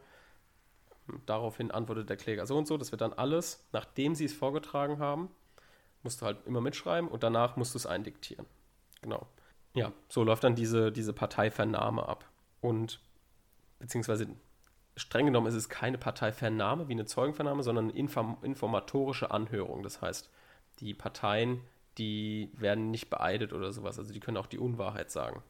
daraufhin 1.26 1.72
antwortet 1.72 2.10
der 2.10 2.18
Kläger 2.18 2.46
so 2.46 2.58
und 2.58 2.68
so. 2.68 2.78
Das 2.78 2.92
wird 2.92 3.02
dann 3.02 3.14
alles, 3.14 3.66
nachdem 3.72 4.16
sie 4.16 4.26
es 4.26 4.34
vorgetragen 4.34 5.00
haben, 5.00 5.30
musst 6.04 6.22
du 6.22 6.26
halt 6.26 6.46
immer 6.46 6.62
mitschreiben 6.62 7.10
und 7.10 7.24
danach 7.24 7.56
musst 7.56 7.74
du 7.74 7.78
es 7.78 7.86
eindiktieren. 7.86 8.46
Genau. 9.02 9.28
Ja, 9.74 9.92
so 10.08 10.24
läuft 10.24 10.44
dann 10.44 10.56
diese, 10.56 10.92
diese 10.92 11.14
Parteivernahme 11.14 12.08
ab. 12.08 12.26
Und 12.62 13.00
beziehungsweise 13.80 14.28
streng 14.96 15.26
genommen 15.26 15.48
ist 15.48 15.56
es 15.56 15.70
keine 15.70 15.98
Parteivernahme 15.98 16.88
wie 16.88 16.94
eine 16.94 17.06
Zeugenvernahme, 17.06 17.64
sondern 17.64 17.90
eine 17.90 17.98
inform 17.98 18.38
informatorische 18.42 19.32
Anhörung. 19.32 19.84
Das 19.84 20.02
heißt, 20.02 20.30
die 20.80 20.94
Parteien, 20.94 21.62
die 21.98 22.52
werden 22.54 22.92
nicht 22.92 23.10
beeidet 23.10 23.54
oder 23.54 23.72
sowas. 23.72 24.00
Also 24.00 24.14
die 24.14 24.20
können 24.20 24.38
auch 24.38 24.48
die 24.48 24.60
Unwahrheit 24.60 25.12
sagen. 25.12 25.44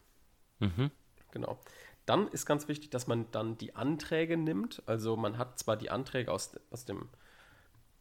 Mhm. 0.59 0.91
Genau. 1.31 1.59
Dann 2.05 2.27
ist 2.29 2.45
ganz 2.45 2.67
wichtig, 2.67 2.89
dass 2.89 3.07
man 3.07 3.29
dann 3.31 3.57
die 3.57 3.75
Anträge 3.75 4.35
nimmt. 4.35 4.81
Also 4.85 5.15
man 5.15 5.38
hat 5.38 5.59
zwar 5.59 5.77
die 5.77 5.91
Anträge 5.91 6.31
aus, 6.31 6.59
aus 6.71 6.85
dem 6.85 7.09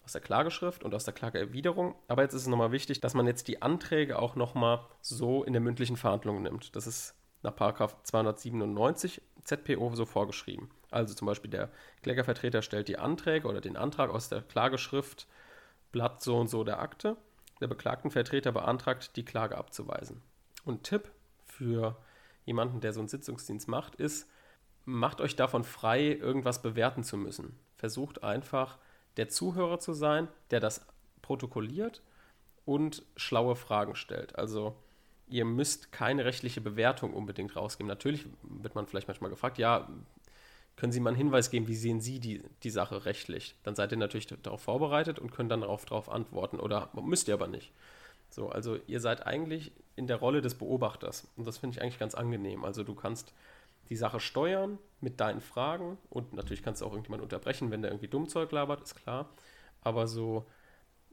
aus 0.08 0.12
der 0.12 0.22
Klageschrift 0.22 0.84
und 0.84 0.94
aus 0.94 1.04
der 1.04 1.12
Klageerwiderung. 1.12 1.94
Aber 2.08 2.22
jetzt 2.22 2.32
ist 2.32 2.42
es 2.42 2.48
nochmal 2.48 2.72
wichtig, 2.72 3.00
dass 3.00 3.12
man 3.12 3.26
jetzt 3.26 3.46
die 3.46 3.60
Anträge 3.60 4.18
auch 4.18 4.36
nochmal 4.36 4.86
so 5.02 5.44
in 5.44 5.52
der 5.52 5.60
mündlichen 5.60 5.98
Verhandlung 5.98 6.40
nimmt. 6.40 6.74
Das 6.74 6.86
ist 6.86 7.14
nach 7.42 7.54
297 7.54 9.20
ZPO 9.44 9.94
so 9.94 10.06
vorgeschrieben. 10.06 10.70
Also 10.90 11.12
zum 11.14 11.26
Beispiel 11.26 11.50
der 11.50 11.70
Klägervertreter 12.02 12.62
stellt 12.62 12.88
die 12.88 12.98
Anträge 12.98 13.46
oder 13.46 13.60
den 13.60 13.76
Antrag 13.76 14.08
aus 14.08 14.30
der 14.30 14.40
Klageschrift 14.40 15.26
Blatt 15.92 16.22
so 16.22 16.38
und 16.38 16.48
so 16.48 16.64
der 16.64 16.80
Akte. 16.80 17.18
Der 17.60 17.66
Beklagtenvertreter 17.66 18.52
beantragt, 18.52 19.14
die 19.16 19.26
Klage 19.26 19.58
abzuweisen. 19.58 20.22
Und 20.64 20.84
Tipp 20.84 21.10
für 21.44 21.98
jemanden, 22.46 22.80
der 22.80 22.94
so 22.94 23.00
einen 23.00 23.08
Sitzungsdienst 23.08 23.68
macht, 23.68 23.96
ist, 23.96 24.26
macht 24.86 25.20
euch 25.20 25.36
davon 25.36 25.64
frei, 25.64 26.12
irgendwas 26.12 26.62
bewerten 26.62 27.04
zu 27.04 27.18
müssen. 27.18 27.58
Versucht 27.76 28.22
einfach 28.22 28.78
der 29.18 29.28
Zuhörer 29.28 29.78
zu 29.78 29.92
sein, 29.92 30.28
der 30.50 30.60
das 30.60 30.86
protokolliert 31.20 32.00
und 32.64 33.02
schlaue 33.16 33.56
Fragen 33.56 33.94
stellt. 33.94 34.36
Also 34.36 34.74
ihr 35.28 35.44
müsst 35.44 35.92
keine 35.92 36.24
rechtliche 36.24 36.60
Bewertung 36.60 37.12
unbedingt 37.12 37.54
rausgeben. 37.54 37.88
Natürlich 37.88 38.26
wird 38.42 38.74
man 38.74 38.86
vielleicht 38.86 39.08
manchmal 39.08 39.30
gefragt, 39.30 39.58
ja, 39.58 39.88
können 40.76 40.92
Sie 40.92 41.00
mal 41.00 41.10
einen 41.10 41.16
Hinweis 41.16 41.50
geben, 41.50 41.66
wie 41.66 41.74
sehen 41.74 42.00
Sie 42.00 42.20
die, 42.20 42.40
die 42.62 42.70
Sache 42.70 43.04
rechtlich? 43.04 43.56
Dann 43.64 43.74
seid 43.74 43.90
ihr 43.90 43.98
natürlich 43.98 44.28
darauf 44.28 44.62
vorbereitet 44.62 45.18
und 45.18 45.32
könnt 45.32 45.50
dann 45.50 45.62
darauf, 45.62 45.84
darauf 45.84 46.08
antworten 46.08 46.60
oder 46.60 46.88
müsst 46.94 47.26
ihr 47.26 47.34
aber 47.34 47.48
nicht. 47.48 47.72
So, 48.30 48.48
also 48.48 48.78
ihr 48.86 49.00
seid 49.00 49.26
eigentlich 49.26 49.72
in 49.96 50.06
der 50.06 50.16
Rolle 50.16 50.40
des 50.40 50.54
Beobachters 50.54 51.26
und 51.36 51.46
das 51.46 51.58
finde 51.58 51.76
ich 51.76 51.82
eigentlich 51.82 51.98
ganz 51.98 52.14
angenehm. 52.14 52.64
Also 52.64 52.84
du 52.84 52.94
kannst 52.94 53.32
die 53.88 53.96
Sache 53.96 54.20
steuern 54.20 54.78
mit 55.00 55.20
deinen 55.20 55.40
Fragen 55.40 55.98
und 56.10 56.32
natürlich 56.32 56.62
kannst 56.62 56.82
du 56.82 56.86
auch 56.86 56.92
irgendjemand 56.92 57.22
unterbrechen, 57.22 57.70
wenn 57.70 57.82
der 57.82 57.90
irgendwie 57.90 58.08
Dummzeug 58.08 58.52
labert, 58.52 58.82
ist 58.82 58.96
klar. 58.96 59.30
Aber 59.80 60.06
so 60.06 60.46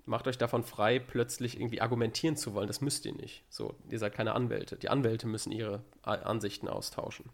macht 0.05 0.27
euch 0.27 0.37
davon 0.37 0.63
frei, 0.63 0.99
plötzlich 0.99 1.59
irgendwie 1.59 1.81
argumentieren 1.81 2.35
zu 2.35 2.53
wollen. 2.53 2.67
Das 2.67 2.81
müsst 2.81 3.05
ihr 3.05 3.13
nicht. 3.13 3.43
So, 3.49 3.75
ihr 3.89 3.99
seid 3.99 4.13
keine 4.13 4.33
Anwälte. 4.33 4.77
Die 4.77 4.89
Anwälte 4.89 5.27
müssen 5.27 5.51
ihre 5.51 5.83
Ansichten 6.03 6.67
austauschen. 6.67 7.29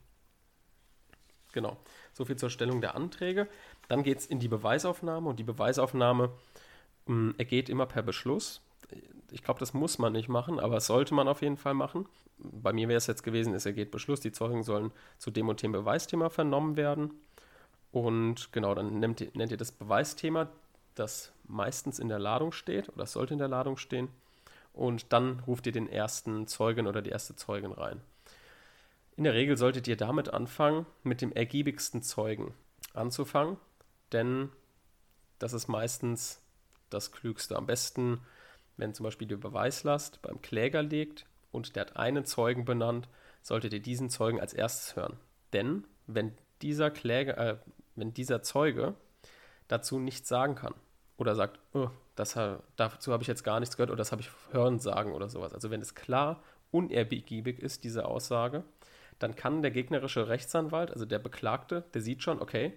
Genau. 1.52 1.78
So 2.14 2.26
viel 2.26 2.38
zur 2.38 2.50
Stellung 2.50 2.82
der 2.82 2.96
Anträge. 2.96 3.48
Dann 3.88 4.04
geht 4.04 4.20
es 4.20 4.26
in 4.26 4.40
die 4.40 4.48
Beweisaufnahme 4.48 5.30
und 5.30 5.38
die 5.38 5.44
Beweisaufnahme 5.44 6.32
mm, 7.08 7.32
ergeht 7.38 7.70
immer 7.70 7.86
per 7.86 8.04
Beschluss 8.04 8.62
ich 9.32 9.44
glaube, 9.44 9.60
das 9.60 9.74
muss 9.74 9.98
man 9.98 10.14
nicht 10.14 10.30
machen, 10.30 10.60
aber 10.60 10.80
sollte 10.80 11.14
man 11.14 11.28
auf 11.28 11.42
jeden 11.42 11.58
Fall 11.58 11.74
machen. 11.74 12.08
Bei 12.38 12.74
mir 12.74 12.88
wäre 12.88 12.98
es 12.98 13.08
jetzt 13.08 13.24
gewesen, 13.24 13.54
es 13.54 13.66
ergeht 13.66 13.92
Beschluss, 13.92 14.20
die 14.20 14.32
Zeugen 14.32 14.64
sollen 14.64 14.92
zu 15.18 15.32
dem 15.32 15.50
und 15.50 15.62
dem 15.62 15.72
Beweisthema 15.72 16.30
vernommen 16.30 16.76
werden. 16.76 17.14
Und 17.92 18.52
genau, 18.52 18.74
dann 18.74 19.00
nennt, 19.00 19.36
nennt 19.36 19.52
ihr 19.52 19.58
das 19.58 19.72
Beweisthema, 19.72 20.50
das 20.96 21.32
meistens 21.48 22.00
in 22.00 22.10
der 22.10 22.20
Ladung 22.20 22.52
steht 22.52 22.90
oder 22.90 23.06
sollte 23.06 23.34
in 23.34 23.40
der 23.40 23.48
Ladung 23.48 23.78
stehen. 23.78 24.10
Und 24.74 25.12
dann 25.12 25.40
ruft 25.42 25.66
ihr 25.66 25.74
den 25.74 25.90
ersten 25.90 26.48
Zeugen 26.48 26.88
oder 26.88 27.02
die 27.02 27.10
erste 27.10 27.36
Zeugin 27.36 27.72
rein. 27.72 28.02
In 29.18 29.26
der 29.26 29.34
Regel 29.34 29.58
solltet 29.58 29.88
ihr 29.88 29.98
damit 29.98 30.34
anfangen, 30.34 30.86
mit 31.04 31.22
dem 31.22 31.34
ergiebigsten 31.34 32.02
Zeugen 32.02 32.54
anzufangen, 32.94 33.58
denn 34.14 34.50
das 35.40 35.54
ist 35.54 35.68
meistens 35.68 36.42
das 36.90 37.12
Klügste. 37.12 37.58
Am 37.58 37.66
besten 37.66 38.22
wenn 38.82 38.96
zum 38.96 39.04
Beispiel 39.04 39.28
die 39.28 39.36
Beweislast 39.36 40.24
beim 40.24 40.42
Kläger 40.42 40.82
liegt 40.82 41.28
und 41.52 41.76
der 41.76 41.82
hat 41.82 41.98
einen 41.98 42.26
Zeugen 42.26 42.66
benannt, 42.66 43.08
solltet 43.44 43.74
ihr 43.74 43.80
diesen 43.80 44.10
Zeugen 44.10 44.42
als 44.42 44.54
erstes 44.54 44.96
hören. 44.96 45.18
Denn 45.54 45.86
wenn 46.08 46.34
dieser 46.64 46.90
Kläger, 46.90 47.38
äh, 47.38 47.58
wenn 47.96 48.14
dieser 48.14 48.42
Zeuge 48.42 48.96
dazu 49.68 50.00
nichts 50.00 50.28
sagen 50.28 50.56
kann 50.56 50.74
oder 51.18 51.36
sagt, 51.36 51.60
oh, 51.74 51.92
das, 52.16 52.34
dazu 52.76 53.14
habe 53.14 53.22
ich 53.22 53.28
jetzt 53.28 53.44
gar 53.44 53.60
nichts 53.60 53.78
gehört 53.78 53.92
oder 53.92 54.00
das 54.00 54.12
habe 54.12 54.24
ich 54.24 54.32
hören 54.52 54.80
sagen 54.80 55.14
oder 55.14 55.30
sowas. 55.30 55.54
Also 55.54 55.70
wenn 55.70 55.82
es 55.82 55.94
klar 55.94 56.42
unergiebig 56.72 57.60
ist, 57.60 57.84
diese 57.84 58.06
Aussage, 58.06 58.64
dann 59.20 59.36
kann 59.36 59.62
der 59.62 59.70
gegnerische 59.70 60.28
Rechtsanwalt, 60.28 60.90
also 60.90 61.06
der 61.06 61.20
Beklagte, 61.20 61.84
der 61.94 62.02
sieht 62.02 62.24
schon, 62.24 62.42
okay, 62.42 62.74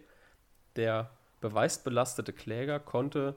der 0.77 1.11
beweisbelastete 1.41 2.35
Kläger 2.35 2.79
konnte 2.79 3.37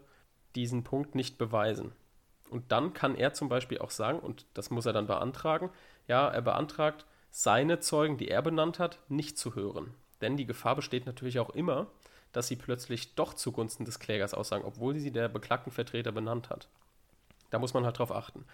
diesen 0.55 0.83
Punkt 0.83 1.15
nicht 1.15 1.37
beweisen. 1.37 1.93
Und 2.49 2.71
dann 2.71 2.93
kann 2.93 3.15
er 3.15 3.33
zum 3.33 3.49
Beispiel 3.49 3.79
auch 3.79 3.91
sagen, 3.91 4.19
und 4.19 4.45
das 4.53 4.69
muss 4.69 4.85
er 4.85 4.93
dann 4.93 5.07
beantragen, 5.07 5.69
ja, 6.07 6.27
er 6.27 6.41
beantragt, 6.41 7.05
seine 7.29 7.79
Zeugen, 7.79 8.17
die 8.17 8.29
er 8.29 8.41
benannt 8.41 8.79
hat, 8.79 8.99
nicht 9.09 9.37
zu 9.37 9.55
hören. 9.55 9.93
Denn 10.21 10.37
die 10.37 10.45
Gefahr 10.45 10.75
besteht 10.75 11.05
natürlich 11.05 11.39
auch 11.39 11.49
immer, 11.51 11.87
dass 12.31 12.47
sie 12.47 12.55
plötzlich 12.55 13.15
doch 13.15 13.33
zugunsten 13.33 13.85
des 13.85 13.99
Klägers 13.99 14.33
aussagen, 14.33 14.65
obwohl 14.65 14.97
sie 14.97 15.11
der 15.11 15.29
beklagten 15.29 15.71
Vertreter 15.71 16.11
benannt 16.11 16.49
hat. 16.49 16.67
Da 17.49 17.59
muss 17.59 17.73
man 17.73 17.85
halt 17.85 17.99
drauf 17.99 18.11
achten. 18.11 18.45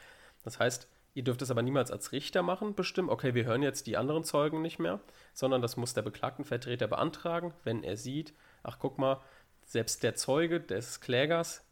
Das 0.44 0.60
heißt, 0.60 0.88
ihr 1.14 1.24
dürft 1.24 1.42
es 1.42 1.52
aber 1.52 1.62
niemals 1.62 1.92
als 1.92 2.12
Richter 2.12 2.44
machen, 2.44 2.76
bestimmen, 2.76 3.10
okay, 3.10 3.34
wir 3.34 3.46
hören 3.46 3.64
jetzt 3.64 3.88
die 3.88 3.98
anderen 3.98 4.24
Zeugen 4.24 4.62
nicht 4.62 4.80
mehr, 4.80 5.00
sondern 5.34 5.62
das 5.62 5.78
muss 5.78 5.94
der 5.94 6.02
beklagten 6.02 6.46
Vertreter 6.46 6.88
beantragen, 6.88 7.54
wenn 7.64 7.84
er 7.84 7.98
sieht, 7.98 8.34
ach 8.64 8.78
guck 8.80 8.98
mal, 8.98 9.22
selbst 9.66 10.04
der 10.04 10.16
Zeuge 10.16 10.60
des 10.60 11.00
Klägers 11.00 11.66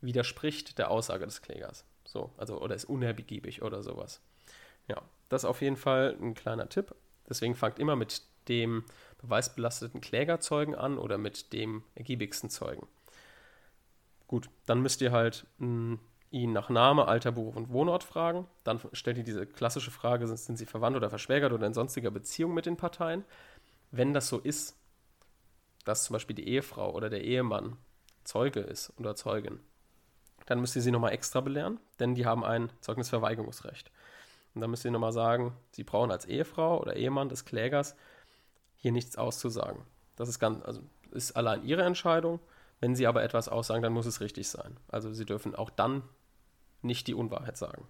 widerspricht 0.00 0.78
der 0.78 0.90
Aussage 0.90 1.24
des 1.24 1.42
Klägers. 1.42 1.84
So, 2.04 2.32
also 2.36 2.60
oder 2.60 2.74
ist 2.74 2.86
unergiebig 2.86 3.62
oder 3.62 3.82
sowas. 3.82 4.20
Ja, 4.86 5.02
das 5.28 5.42
ist 5.42 5.48
auf 5.48 5.60
jeden 5.60 5.76
Fall 5.76 6.16
ein 6.20 6.34
kleiner 6.34 6.68
Tipp. 6.68 6.94
Deswegen 7.28 7.54
fangt 7.54 7.78
immer 7.78 7.96
mit 7.96 8.22
dem 8.48 8.84
beweisbelasteten 9.18 10.00
Klägerzeugen 10.00 10.74
an 10.74 10.98
oder 10.98 11.18
mit 11.18 11.52
dem 11.52 11.82
ergiebigsten 11.94 12.48
Zeugen. 12.48 12.86
Gut, 14.26 14.48
dann 14.66 14.80
müsst 14.80 15.00
ihr 15.02 15.12
halt 15.12 15.46
mh, 15.58 15.66
hm, 15.66 16.00
ihn 16.30 16.52
nach 16.52 16.68
Name, 16.68 17.08
Alter, 17.08 17.32
Beruf 17.32 17.56
und 17.56 17.70
Wohnort 17.70 18.04
fragen. 18.04 18.46
Dann 18.64 18.80
stellt 18.92 19.18
ihr 19.18 19.24
diese 19.24 19.46
klassische 19.46 19.90
Frage, 19.90 20.26
sind, 20.26 20.38
sind 20.38 20.56
sie 20.56 20.66
verwandt 20.66 20.96
oder 20.96 21.10
verschwägert 21.10 21.52
oder 21.52 21.66
in 21.66 21.74
sonstiger 21.74 22.10
Beziehung 22.10 22.54
mit 22.54 22.66
den 22.66 22.76
Parteien. 22.76 23.24
Wenn 23.90 24.12
das 24.12 24.28
so 24.28 24.38
ist, 24.38 24.76
dass 25.84 26.04
zum 26.04 26.14
Beispiel 26.14 26.36
die 26.36 26.48
Ehefrau 26.48 26.92
oder 26.92 27.08
der 27.08 27.24
Ehemann 27.24 27.78
Zeuge 28.24 28.60
ist 28.60 28.92
oder 28.98 29.14
Zeugin, 29.14 29.60
dann 30.48 30.60
müsst 30.60 30.74
ihr 30.76 30.82
sie 30.82 30.90
nochmal 30.90 31.12
extra 31.12 31.42
belehren, 31.42 31.78
denn 32.00 32.14
die 32.14 32.24
haben 32.24 32.42
ein 32.42 32.70
Zeugnisverweigerungsrecht. 32.80 33.90
Und 34.54 34.62
dann 34.62 34.70
müsst 34.70 34.84
ihr 34.84 34.90
nochmal 34.90 35.12
sagen, 35.12 35.54
sie 35.72 35.84
brauchen 35.84 36.10
als 36.10 36.24
Ehefrau 36.24 36.80
oder 36.80 36.96
Ehemann 36.96 37.28
des 37.28 37.44
Klägers 37.44 37.94
hier 38.76 38.92
nichts 38.92 39.18
auszusagen. 39.18 39.82
Das 40.16 40.28
ist 40.28 40.38
ganz, 40.38 40.64
also 40.64 40.80
ist 41.10 41.36
allein 41.36 41.64
ihre 41.64 41.82
Entscheidung. 41.82 42.40
Wenn 42.80 42.96
sie 42.96 43.06
aber 43.06 43.22
etwas 43.22 43.48
aussagen, 43.48 43.82
dann 43.82 43.92
muss 43.92 44.06
es 44.06 44.22
richtig 44.22 44.48
sein. 44.48 44.78
Also 44.88 45.12
sie 45.12 45.26
dürfen 45.26 45.54
auch 45.54 45.68
dann 45.68 46.02
nicht 46.80 47.06
die 47.08 47.14
Unwahrheit 47.14 47.58
sagen. 47.58 47.86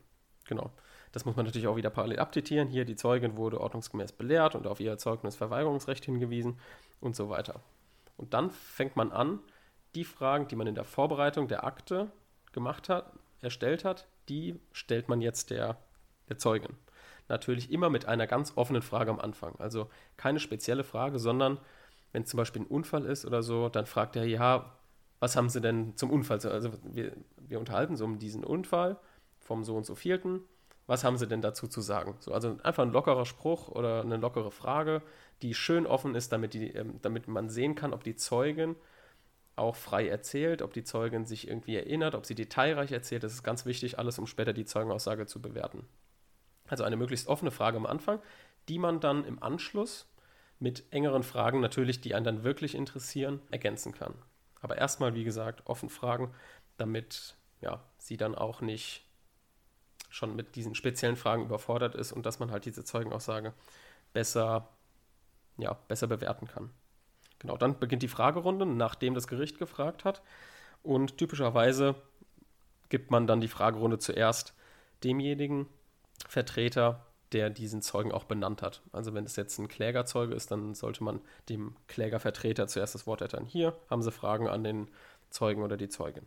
Genau. 0.46 0.72
Das 1.12 1.24
muss 1.24 1.36
man 1.36 1.46
natürlich 1.46 1.68
auch 1.68 1.76
wieder 1.76 1.90
parallel 1.90 2.18
abditieren. 2.18 2.68
Hier, 2.68 2.84
die 2.84 2.96
Zeugin 2.96 3.36
wurde 3.36 3.60
ordnungsgemäß 3.60 4.12
belehrt 4.12 4.56
und 4.56 4.66
auf 4.66 4.80
ihr 4.80 4.98
Zeugnisverweigerungsrecht 4.98 6.04
hingewiesen 6.04 6.58
und 7.00 7.14
so 7.14 7.30
weiter. 7.30 7.60
Und 8.16 8.34
dann 8.34 8.50
fängt 8.50 8.96
man 8.96 9.12
an, 9.12 9.38
die 9.94 10.04
Fragen, 10.04 10.48
die 10.48 10.56
man 10.56 10.66
in 10.66 10.74
der 10.74 10.84
Vorbereitung 10.84 11.48
der 11.48 11.64
Akte 11.64 12.10
gemacht 12.58 12.88
hat, 12.88 13.12
erstellt 13.40 13.84
hat, 13.84 14.08
die 14.28 14.58
stellt 14.72 15.08
man 15.08 15.20
jetzt 15.20 15.50
der, 15.50 15.78
der 16.28 16.38
Zeugin. 16.38 16.74
Natürlich 17.28 17.70
immer 17.70 17.88
mit 17.88 18.06
einer 18.06 18.26
ganz 18.26 18.52
offenen 18.56 18.82
Frage 18.82 19.12
am 19.12 19.20
Anfang. 19.20 19.54
Also 19.60 19.88
keine 20.16 20.40
spezielle 20.40 20.82
Frage, 20.82 21.20
sondern 21.20 21.58
wenn 22.12 22.26
zum 22.26 22.38
Beispiel 22.38 22.62
ein 22.62 22.66
Unfall 22.66 23.04
ist 23.04 23.24
oder 23.24 23.44
so, 23.44 23.68
dann 23.68 23.86
fragt 23.86 24.16
er, 24.16 24.24
ja, 24.24 24.74
was 25.20 25.36
haben 25.36 25.48
Sie 25.48 25.60
denn 25.60 25.96
zum 25.96 26.10
Unfall? 26.10 26.38
Also 26.46 26.72
wir, 26.82 27.12
wir 27.36 27.60
unterhalten 27.60 27.96
so 27.96 28.04
um 28.04 28.18
diesen 28.18 28.42
Unfall 28.42 28.98
vom 29.38 29.62
so 29.62 29.76
und 29.76 29.86
so 29.86 29.94
vierten. 29.94 30.40
Was 30.86 31.04
haben 31.04 31.16
Sie 31.16 31.28
denn 31.28 31.42
dazu 31.42 31.68
zu 31.68 31.80
sagen? 31.80 32.16
So, 32.18 32.32
also 32.32 32.56
einfach 32.64 32.82
ein 32.82 32.92
lockerer 32.92 33.26
Spruch 33.26 33.68
oder 33.68 34.00
eine 34.00 34.16
lockere 34.16 34.50
Frage, 34.50 35.02
die 35.42 35.54
schön 35.54 35.86
offen 35.86 36.16
ist, 36.16 36.32
damit, 36.32 36.54
die, 36.54 36.72
ähm, 36.72 36.98
damit 37.02 37.28
man 37.28 37.50
sehen 37.50 37.74
kann, 37.76 37.92
ob 37.92 38.02
die 38.02 38.16
Zeugin 38.16 38.74
auch 39.58 39.76
frei 39.76 40.08
erzählt, 40.08 40.62
ob 40.62 40.72
die 40.72 40.84
Zeugin 40.84 41.26
sich 41.26 41.48
irgendwie 41.48 41.76
erinnert, 41.76 42.14
ob 42.14 42.26
sie 42.26 42.34
detailreich 42.34 42.92
erzählt. 42.92 43.22
Das 43.22 43.32
ist 43.32 43.42
ganz 43.42 43.66
wichtig, 43.66 43.98
alles, 43.98 44.18
um 44.18 44.26
später 44.26 44.52
die 44.52 44.64
Zeugenaussage 44.64 45.26
zu 45.26 45.42
bewerten. 45.42 45.86
Also 46.66 46.84
eine 46.84 46.96
möglichst 46.96 47.28
offene 47.28 47.50
Frage 47.50 47.76
am 47.76 47.86
Anfang, 47.86 48.20
die 48.68 48.78
man 48.78 49.00
dann 49.00 49.24
im 49.24 49.42
Anschluss 49.42 50.06
mit 50.58 50.84
engeren 50.92 51.22
Fragen 51.22 51.60
natürlich, 51.60 52.00
die 52.00 52.14
einen 52.14 52.24
dann 52.24 52.44
wirklich 52.44 52.74
interessieren, 52.74 53.40
ergänzen 53.50 53.92
kann. 53.92 54.14
Aber 54.60 54.76
erstmal, 54.76 55.14
wie 55.14 55.24
gesagt, 55.24 55.62
offen 55.66 55.88
fragen, 55.88 56.34
damit 56.76 57.36
ja, 57.60 57.82
sie 57.98 58.16
dann 58.16 58.34
auch 58.34 58.60
nicht 58.60 59.04
schon 60.10 60.34
mit 60.34 60.56
diesen 60.56 60.74
speziellen 60.74 61.16
Fragen 61.16 61.44
überfordert 61.44 61.94
ist 61.94 62.12
und 62.12 62.24
dass 62.24 62.38
man 62.38 62.50
halt 62.50 62.64
diese 62.64 62.84
Zeugenaussage 62.84 63.52
besser, 64.12 64.68
ja, 65.58 65.74
besser 65.74 66.06
bewerten 66.06 66.46
kann. 66.46 66.70
Genau, 67.38 67.56
dann 67.56 67.78
beginnt 67.78 68.02
die 68.02 68.08
Fragerunde, 68.08 68.66
nachdem 68.66 69.14
das 69.14 69.28
Gericht 69.28 69.58
gefragt 69.58 70.04
hat. 70.04 70.22
Und 70.82 71.18
typischerweise 71.18 71.94
gibt 72.88 73.10
man 73.10 73.26
dann 73.26 73.40
die 73.40 73.48
Fragerunde 73.48 73.98
zuerst 73.98 74.54
demjenigen 75.04 75.66
Vertreter, 76.26 77.06
der 77.32 77.50
diesen 77.50 77.82
Zeugen 77.82 78.12
auch 78.12 78.24
benannt 78.24 78.62
hat. 78.62 78.82
Also 78.92 79.14
wenn 79.14 79.24
es 79.24 79.36
jetzt 79.36 79.58
ein 79.58 79.68
Klägerzeuge 79.68 80.34
ist, 80.34 80.50
dann 80.50 80.74
sollte 80.74 81.04
man 81.04 81.20
dem 81.48 81.76
Klägervertreter 81.86 82.66
zuerst 82.66 82.94
das 82.94 83.06
Wort 83.06 83.20
erteilen. 83.20 83.46
Hier 83.46 83.78
haben 83.90 84.02
Sie 84.02 84.10
Fragen 84.10 84.48
an 84.48 84.64
den 84.64 84.90
Zeugen 85.30 85.62
oder 85.62 85.76
die 85.76 85.88
Zeugin. 85.88 86.26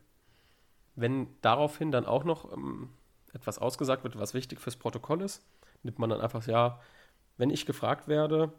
Wenn 0.96 1.28
daraufhin 1.42 1.92
dann 1.92 2.06
auch 2.06 2.24
noch 2.24 2.54
ähm, 2.54 2.90
etwas 3.34 3.58
ausgesagt 3.58 4.04
wird, 4.04 4.18
was 4.18 4.34
wichtig 4.34 4.60
fürs 4.60 4.76
Protokoll 4.76 5.22
ist, 5.22 5.44
nimmt 5.84 6.00
man 6.00 6.10
dann 6.10 6.22
einfach, 6.22 6.46
ja, 6.46 6.80
wenn 7.38 7.50
ich 7.50 7.66
gefragt 7.66 8.08
werde, 8.08 8.54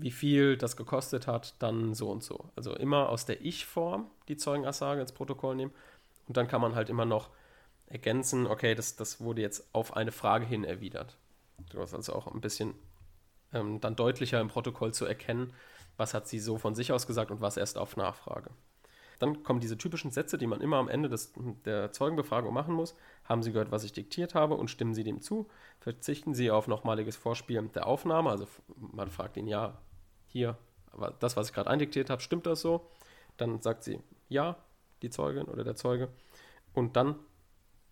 wie 0.00 0.10
viel 0.10 0.56
das 0.56 0.76
gekostet 0.76 1.26
hat, 1.26 1.54
dann 1.58 1.94
so 1.94 2.10
und 2.10 2.22
so. 2.22 2.50
Also 2.56 2.74
immer 2.74 3.08
aus 3.08 3.26
der 3.26 3.44
Ich-Form 3.44 4.10
die 4.28 4.36
Zeugenaussage 4.36 5.00
ins 5.00 5.12
Protokoll 5.12 5.56
nehmen 5.56 5.72
und 6.28 6.36
dann 6.36 6.48
kann 6.48 6.60
man 6.60 6.74
halt 6.74 6.88
immer 6.88 7.04
noch 7.04 7.30
ergänzen, 7.86 8.46
okay, 8.46 8.74
das, 8.74 8.96
das 8.96 9.20
wurde 9.20 9.42
jetzt 9.42 9.68
auf 9.74 9.96
eine 9.96 10.12
Frage 10.12 10.46
hin 10.46 10.64
erwidert. 10.64 11.16
Du 11.70 11.80
hast 11.80 11.94
also 11.94 12.14
auch 12.14 12.28
ein 12.28 12.40
bisschen 12.40 12.74
ähm, 13.52 13.80
dann 13.80 13.96
deutlicher 13.96 14.40
im 14.40 14.48
Protokoll 14.48 14.94
zu 14.94 15.04
erkennen, 15.04 15.52
was 15.96 16.14
hat 16.14 16.28
sie 16.28 16.38
so 16.38 16.56
von 16.56 16.74
sich 16.74 16.92
aus 16.92 17.06
gesagt 17.06 17.30
und 17.30 17.40
was 17.40 17.56
erst 17.56 17.76
auf 17.76 17.96
Nachfrage. 17.96 18.50
Dann 19.18 19.42
kommen 19.42 19.60
diese 19.60 19.76
typischen 19.76 20.10
Sätze, 20.10 20.38
die 20.38 20.46
man 20.46 20.62
immer 20.62 20.78
am 20.78 20.88
Ende 20.88 21.10
des, 21.10 21.34
der 21.66 21.92
Zeugenbefragung 21.92 22.54
machen 22.54 22.74
muss. 22.74 22.96
Haben 23.24 23.42
Sie 23.42 23.52
gehört, 23.52 23.70
was 23.70 23.84
ich 23.84 23.92
diktiert 23.92 24.34
habe 24.34 24.54
und 24.54 24.70
stimmen 24.70 24.94
Sie 24.94 25.04
dem 25.04 25.20
zu? 25.20 25.46
Verzichten 25.78 26.32
Sie 26.32 26.50
auf 26.50 26.68
nochmaliges 26.68 27.16
Vorspielen 27.16 27.70
der 27.72 27.86
Aufnahme. 27.86 28.30
Also 28.30 28.46
man 28.78 29.10
fragt 29.10 29.36
ihn, 29.36 29.46
ja, 29.46 29.76
hier, 30.32 30.56
das, 31.18 31.36
was 31.36 31.48
ich 31.48 31.54
gerade 31.54 31.70
eindiktiert 31.70 32.10
habe, 32.10 32.22
stimmt 32.22 32.46
das 32.46 32.60
so? 32.60 32.86
Dann 33.36 33.60
sagt 33.60 33.84
sie 33.84 34.00
ja, 34.28 34.56
die 35.02 35.10
Zeugin 35.10 35.44
oder 35.44 35.64
der 35.64 35.76
Zeuge. 35.76 36.08
Und 36.74 36.96
dann 36.96 37.16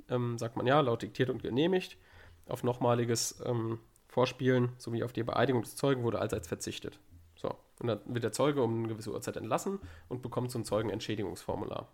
ähm, 0.09 0.38
sagt 0.38 0.57
man 0.57 0.66
ja, 0.66 0.81
laut 0.81 1.03
diktiert 1.03 1.31
und 1.31 1.42
genehmigt. 1.42 1.96
Auf 2.46 2.62
nochmaliges 2.62 3.42
ähm, 3.44 3.79
Vorspielen 4.09 4.70
sowie 4.79 5.03
auf 5.03 5.12
die 5.12 5.22
Beeidigung 5.22 5.62
des 5.62 5.77
Zeugen 5.77 6.03
wurde 6.03 6.18
allseits 6.18 6.48
verzichtet. 6.48 6.98
So, 7.37 7.55
und 7.79 7.88
dann 7.88 8.01
wird 8.07 8.24
der 8.24 8.33
Zeuge 8.33 8.62
um 8.62 8.79
eine 8.79 8.88
gewisse 8.88 9.12
Uhrzeit 9.12 9.37
entlassen 9.37 9.79
und 10.09 10.22
bekommt 10.22 10.51
so 10.51 10.59
ein 10.59 10.64
Zeugenentschädigungsformular. 10.64 11.88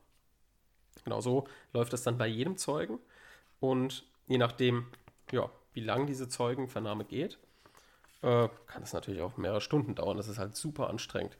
Genau 1.04 1.20
so 1.20 1.46
läuft 1.72 1.92
das 1.92 2.02
dann 2.02 2.18
bei 2.18 2.26
jedem 2.26 2.56
Zeugen. 2.56 2.98
Und 3.60 4.04
je 4.26 4.38
nachdem, 4.38 4.86
ja, 5.32 5.50
wie 5.72 5.80
lang 5.80 6.06
diese 6.06 6.28
Zeugenvernahme 6.28 7.04
geht, 7.04 7.38
äh, 8.24 8.48
kann 8.66 8.82
es 8.82 8.92
natürlich 8.92 9.22
auch 9.22 9.36
mehrere 9.36 9.60
Stunden 9.60 9.94
dauern. 9.94 10.16
Das 10.16 10.28
ist 10.28 10.38
halt 10.38 10.56
super 10.56 10.88
anstrengend. 10.88 11.36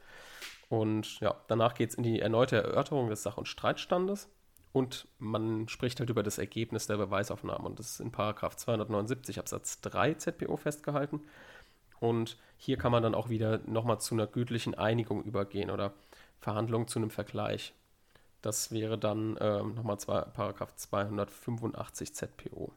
Und 0.69 1.21
ja, 1.21 1.35
danach 1.49 1.75
geht 1.75 1.91
es 1.91 1.95
in 1.95 2.03
die 2.03 2.21
erneute 2.21 2.57
Erörterung 2.57 3.09
des 3.09 3.23
Sach- 3.23 3.37
und 3.37 3.49
Streitstandes 3.49 4.29
und 4.73 5.07
man 5.19 5.69
spricht 5.69 6.01
halt 6.01 6.11
über 6.11 6.23
das 6.23 6.39
Ergebnis 6.39 6.87
der 6.87 6.97
Beweisaufnahme. 6.97 7.65
Und 7.65 7.79
das 7.79 7.93
ist 7.93 8.01
in 8.01 8.13
Paragraph 8.13 8.57
279 8.57 9.39
Absatz 9.39 9.81
3 9.83 10.15
ZPO 10.15 10.57
festgehalten. 10.57 11.21
Und 12.01 12.37
hier 12.57 12.77
kann 12.77 12.93
man 12.93 13.03
dann 13.03 13.15
auch 13.15 13.29
wieder 13.29 13.59
nochmal 13.67 14.01
zu 14.01 14.15
einer 14.15 14.27
gütlichen 14.27 14.75
Einigung 14.75 15.23
übergehen 15.23 15.71
oder 15.71 15.93
Verhandlungen 16.41 16.89
zu 16.89 16.99
einem 16.99 17.11
Vergleich. 17.11 17.73
Das 18.43 18.73
wäre 18.73 18.99
dann 18.99 19.39
ähm, 19.41 19.75
nochmal 19.75 19.97
Paragraph 19.97 20.75
285 20.75 22.15
ZPO. 22.15 22.73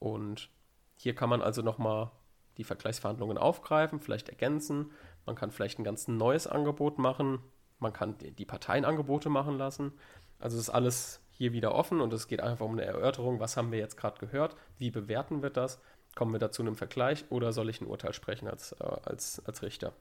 Und 0.00 0.50
hier 0.96 1.14
kann 1.14 1.30
man 1.30 1.40
also 1.40 1.62
nochmal 1.62 2.10
die 2.58 2.64
Vergleichsverhandlungen 2.64 3.38
aufgreifen, 3.38 4.00
vielleicht 4.00 4.28
ergänzen. 4.28 4.92
Man 5.24 5.36
kann 5.36 5.50
vielleicht 5.50 5.78
ein 5.78 5.84
ganz 5.84 6.08
neues 6.08 6.46
Angebot 6.46 6.98
machen. 6.98 7.40
Man 7.78 7.92
kann 7.92 8.16
die 8.18 8.44
Parteienangebote 8.44 9.28
machen 9.28 9.58
lassen. 9.58 9.92
Also 10.38 10.58
ist 10.58 10.70
alles 10.70 11.20
hier 11.30 11.52
wieder 11.52 11.74
offen 11.74 12.00
und 12.00 12.12
es 12.12 12.28
geht 12.28 12.40
einfach 12.40 12.64
um 12.64 12.72
eine 12.72 12.84
Erörterung. 12.84 13.40
Was 13.40 13.56
haben 13.56 13.72
wir 13.72 13.78
jetzt 13.78 13.96
gerade 13.96 14.18
gehört? 14.18 14.56
Wie 14.78 14.90
bewerten 14.90 15.42
wir 15.42 15.50
das? 15.50 15.80
kommen 16.16 16.32
wir 16.32 16.40
dazu 16.40 16.62
einem 16.62 16.74
Vergleich 16.74 17.24
oder 17.30 17.52
soll 17.52 17.68
ich 17.68 17.80
ein 17.80 17.86
Urteil 17.86 18.12
sprechen 18.12 18.48
als, 18.48 18.72
äh, 18.72 18.84
als, 19.04 19.40
als 19.46 19.62
Richter? 19.62 19.92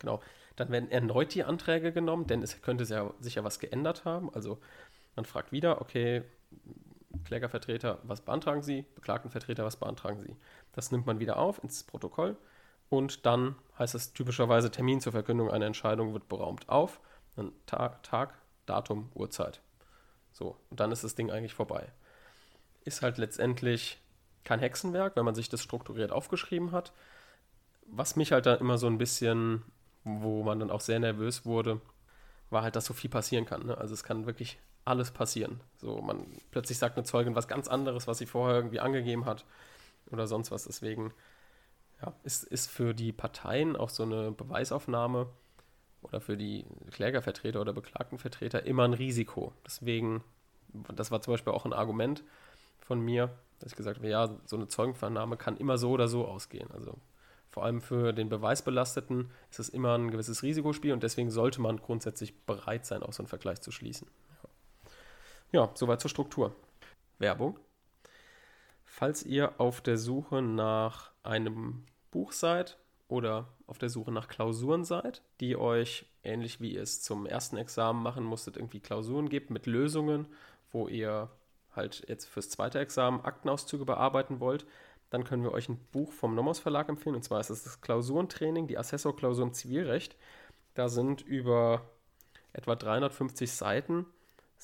Genau. 0.00 0.20
Dann 0.56 0.70
werden 0.70 0.90
erneut 0.90 1.34
die 1.34 1.44
Anträge 1.44 1.92
genommen, 1.92 2.26
denn 2.26 2.42
es 2.42 2.60
könnte 2.60 2.84
sich 2.84 3.34
ja 3.34 3.44
was 3.44 3.58
geändert 3.58 4.04
haben. 4.04 4.32
Also 4.34 4.58
man 5.16 5.24
fragt 5.24 5.50
wieder, 5.50 5.80
okay, 5.80 6.22
Klägervertreter, 7.24 8.00
was 8.02 8.20
beantragen 8.20 8.62
Sie? 8.62 8.84
Beklagtenvertreter, 8.94 9.64
was 9.64 9.76
beantragen 9.76 10.20
Sie? 10.20 10.36
Das 10.74 10.90
nimmt 10.90 11.06
man 11.06 11.20
wieder 11.20 11.38
auf 11.38 11.62
ins 11.62 11.84
Protokoll 11.84 12.36
und 12.90 13.26
dann 13.26 13.56
heißt 13.78 13.94
es 13.94 14.12
typischerweise 14.12 14.70
Termin 14.70 15.00
zur 15.00 15.12
Verkündung 15.12 15.50
einer 15.50 15.66
Entscheidung 15.66 16.12
wird 16.12 16.28
beraumt 16.28 16.68
auf. 16.68 17.00
Dann 17.36 17.52
Tag, 17.66 18.02
Tag, 18.02 18.34
Datum, 18.66 19.10
Uhrzeit. 19.14 19.60
So, 20.32 20.56
und 20.70 20.80
dann 20.80 20.92
ist 20.92 21.04
das 21.04 21.14
Ding 21.14 21.30
eigentlich 21.30 21.54
vorbei. 21.54 21.88
Ist 22.84 23.02
halt 23.02 23.18
letztendlich 23.18 24.00
kein 24.44 24.60
Hexenwerk, 24.60 25.16
wenn 25.16 25.24
man 25.24 25.34
sich 25.34 25.48
das 25.48 25.62
strukturiert 25.62 26.12
aufgeschrieben 26.12 26.72
hat. 26.72 26.92
Was 27.86 28.16
mich 28.16 28.32
halt 28.32 28.46
da 28.46 28.54
immer 28.54 28.78
so 28.78 28.86
ein 28.86 28.98
bisschen, 28.98 29.62
wo 30.04 30.42
man 30.42 30.60
dann 30.60 30.70
auch 30.70 30.80
sehr 30.80 31.00
nervös 31.00 31.44
wurde, 31.44 31.80
war 32.50 32.62
halt, 32.62 32.76
dass 32.76 32.84
so 32.84 32.94
viel 32.94 33.10
passieren 33.10 33.46
kann. 33.46 33.66
Ne? 33.66 33.78
Also 33.78 33.94
es 33.94 34.04
kann 34.04 34.26
wirklich 34.26 34.58
alles 34.84 35.10
passieren. 35.10 35.60
So, 35.78 36.00
man 36.00 36.26
plötzlich 36.50 36.78
sagt 36.78 36.96
eine 36.96 37.04
Zeugin 37.04 37.34
was 37.34 37.48
ganz 37.48 37.68
anderes, 37.68 38.06
was 38.06 38.18
sie 38.18 38.26
vorher 38.26 38.56
irgendwie 38.56 38.80
angegeben 38.80 39.24
hat 39.24 39.44
oder 40.14 40.26
sonst 40.26 40.50
was. 40.50 40.64
Deswegen 40.64 41.12
ja, 42.00 42.14
ist, 42.22 42.44
ist 42.44 42.70
für 42.70 42.94
die 42.94 43.12
Parteien 43.12 43.76
auch 43.76 43.90
so 43.90 44.02
eine 44.02 44.32
Beweisaufnahme 44.32 45.28
oder 46.02 46.20
für 46.20 46.36
die 46.36 46.64
Klägervertreter 46.90 47.60
oder 47.60 47.72
Beklagtenvertreter 47.72 48.64
immer 48.64 48.84
ein 48.84 48.94
Risiko. 48.94 49.52
Deswegen, 49.66 50.22
das 50.94 51.10
war 51.10 51.20
zum 51.20 51.34
Beispiel 51.34 51.52
auch 51.52 51.64
ein 51.64 51.72
Argument 51.72 52.22
von 52.80 53.00
mir, 53.00 53.30
dass 53.58 53.72
ich 53.72 53.76
gesagt 53.76 53.98
habe, 53.98 54.08
ja, 54.08 54.30
so 54.44 54.56
eine 54.56 54.68
Zeugenvernahme 54.68 55.36
kann 55.36 55.56
immer 55.56 55.78
so 55.78 55.90
oder 55.90 56.08
so 56.08 56.26
ausgehen. 56.26 56.70
Also 56.72 56.98
vor 57.50 57.64
allem 57.64 57.80
für 57.80 58.12
den 58.12 58.28
Beweisbelasteten 58.28 59.30
ist 59.50 59.60
es 59.60 59.68
immer 59.68 59.96
ein 59.96 60.10
gewisses 60.10 60.42
Risikospiel 60.42 60.92
und 60.92 61.02
deswegen 61.02 61.30
sollte 61.30 61.60
man 61.60 61.76
grundsätzlich 61.76 62.36
bereit 62.44 62.84
sein, 62.84 63.02
auch 63.02 63.12
so 63.12 63.22
einen 63.22 63.28
Vergleich 63.28 63.60
zu 63.60 63.70
schließen. 63.70 64.08
Ja, 65.52 65.70
soweit 65.74 66.00
zur 66.00 66.10
Struktur. 66.10 66.54
Werbung. 67.18 67.58
Falls 68.96 69.24
ihr 69.24 69.60
auf 69.60 69.80
der 69.80 69.98
Suche 69.98 70.40
nach 70.40 71.10
einem 71.24 71.82
Buch 72.12 72.30
seid 72.30 72.78
oder 73.08 73.48
auf 73.66 73.76
der 73.76 73.88
Suche 73.88 74.12
nach 74.12 74.28
Klausuren 74.28 74.84
seid, 74.84 75.20
die 75.40 75.56
euch, 75.56 76.06
ähnlich 76.22 76.60
wie 76.60 76.74
ihr 76.74 76.82
es 76.82 77.02
zum 77.02 77.26
ersten 77.26 77.56
Examen 77.56 78.00
machen 78.00 78.22
musstet, 78.22 78.56
irgendwie 78.56 78.78
Klausuren 78.78 79.28
gibt 79.28 79.50
mit 79.50 79.66
Lösungen, 79.66 80.28
wo 80.70 80.86
ihr 80.86 81.28
halt 81.74 82.04
jetzt 82.06 82.26
fürs 82.26 82.50
zweite 82.50 82.78
Examen 82.78 83.24
Aktenauszüge 83.24 83.84
bearbeiten 83.84 84.38
wollt, 84.38 84.64
dann 85.10 85.24
können 85.24 85.42
wir 85.42 85.50
euch 85.50 85.68
ein 85.68 85.84
Buch 85.90 86.12
vom 86.12 86.36
Nomos 86.36 86.60
Verlag 86.60 86.88
empfehlen. 86.88 87.16
Und 87.16 87.24
zwar 87.24 87.40
ist 87.40 87.50
es 87.50 87.64
das 87.64 87.80
Klausurentraining, 87.80 88.68
die 88.68 88.78
Assessorklausur 88.78 89.44
im 89.44 89.54
Zivilrecht. 89.54 90.14
Da 90.74 90.88
sind 90.88 91.20
über 91.20 91.82
etwa 92.52 92.76
350 92.76 93.50
Seiten 93.50 94.06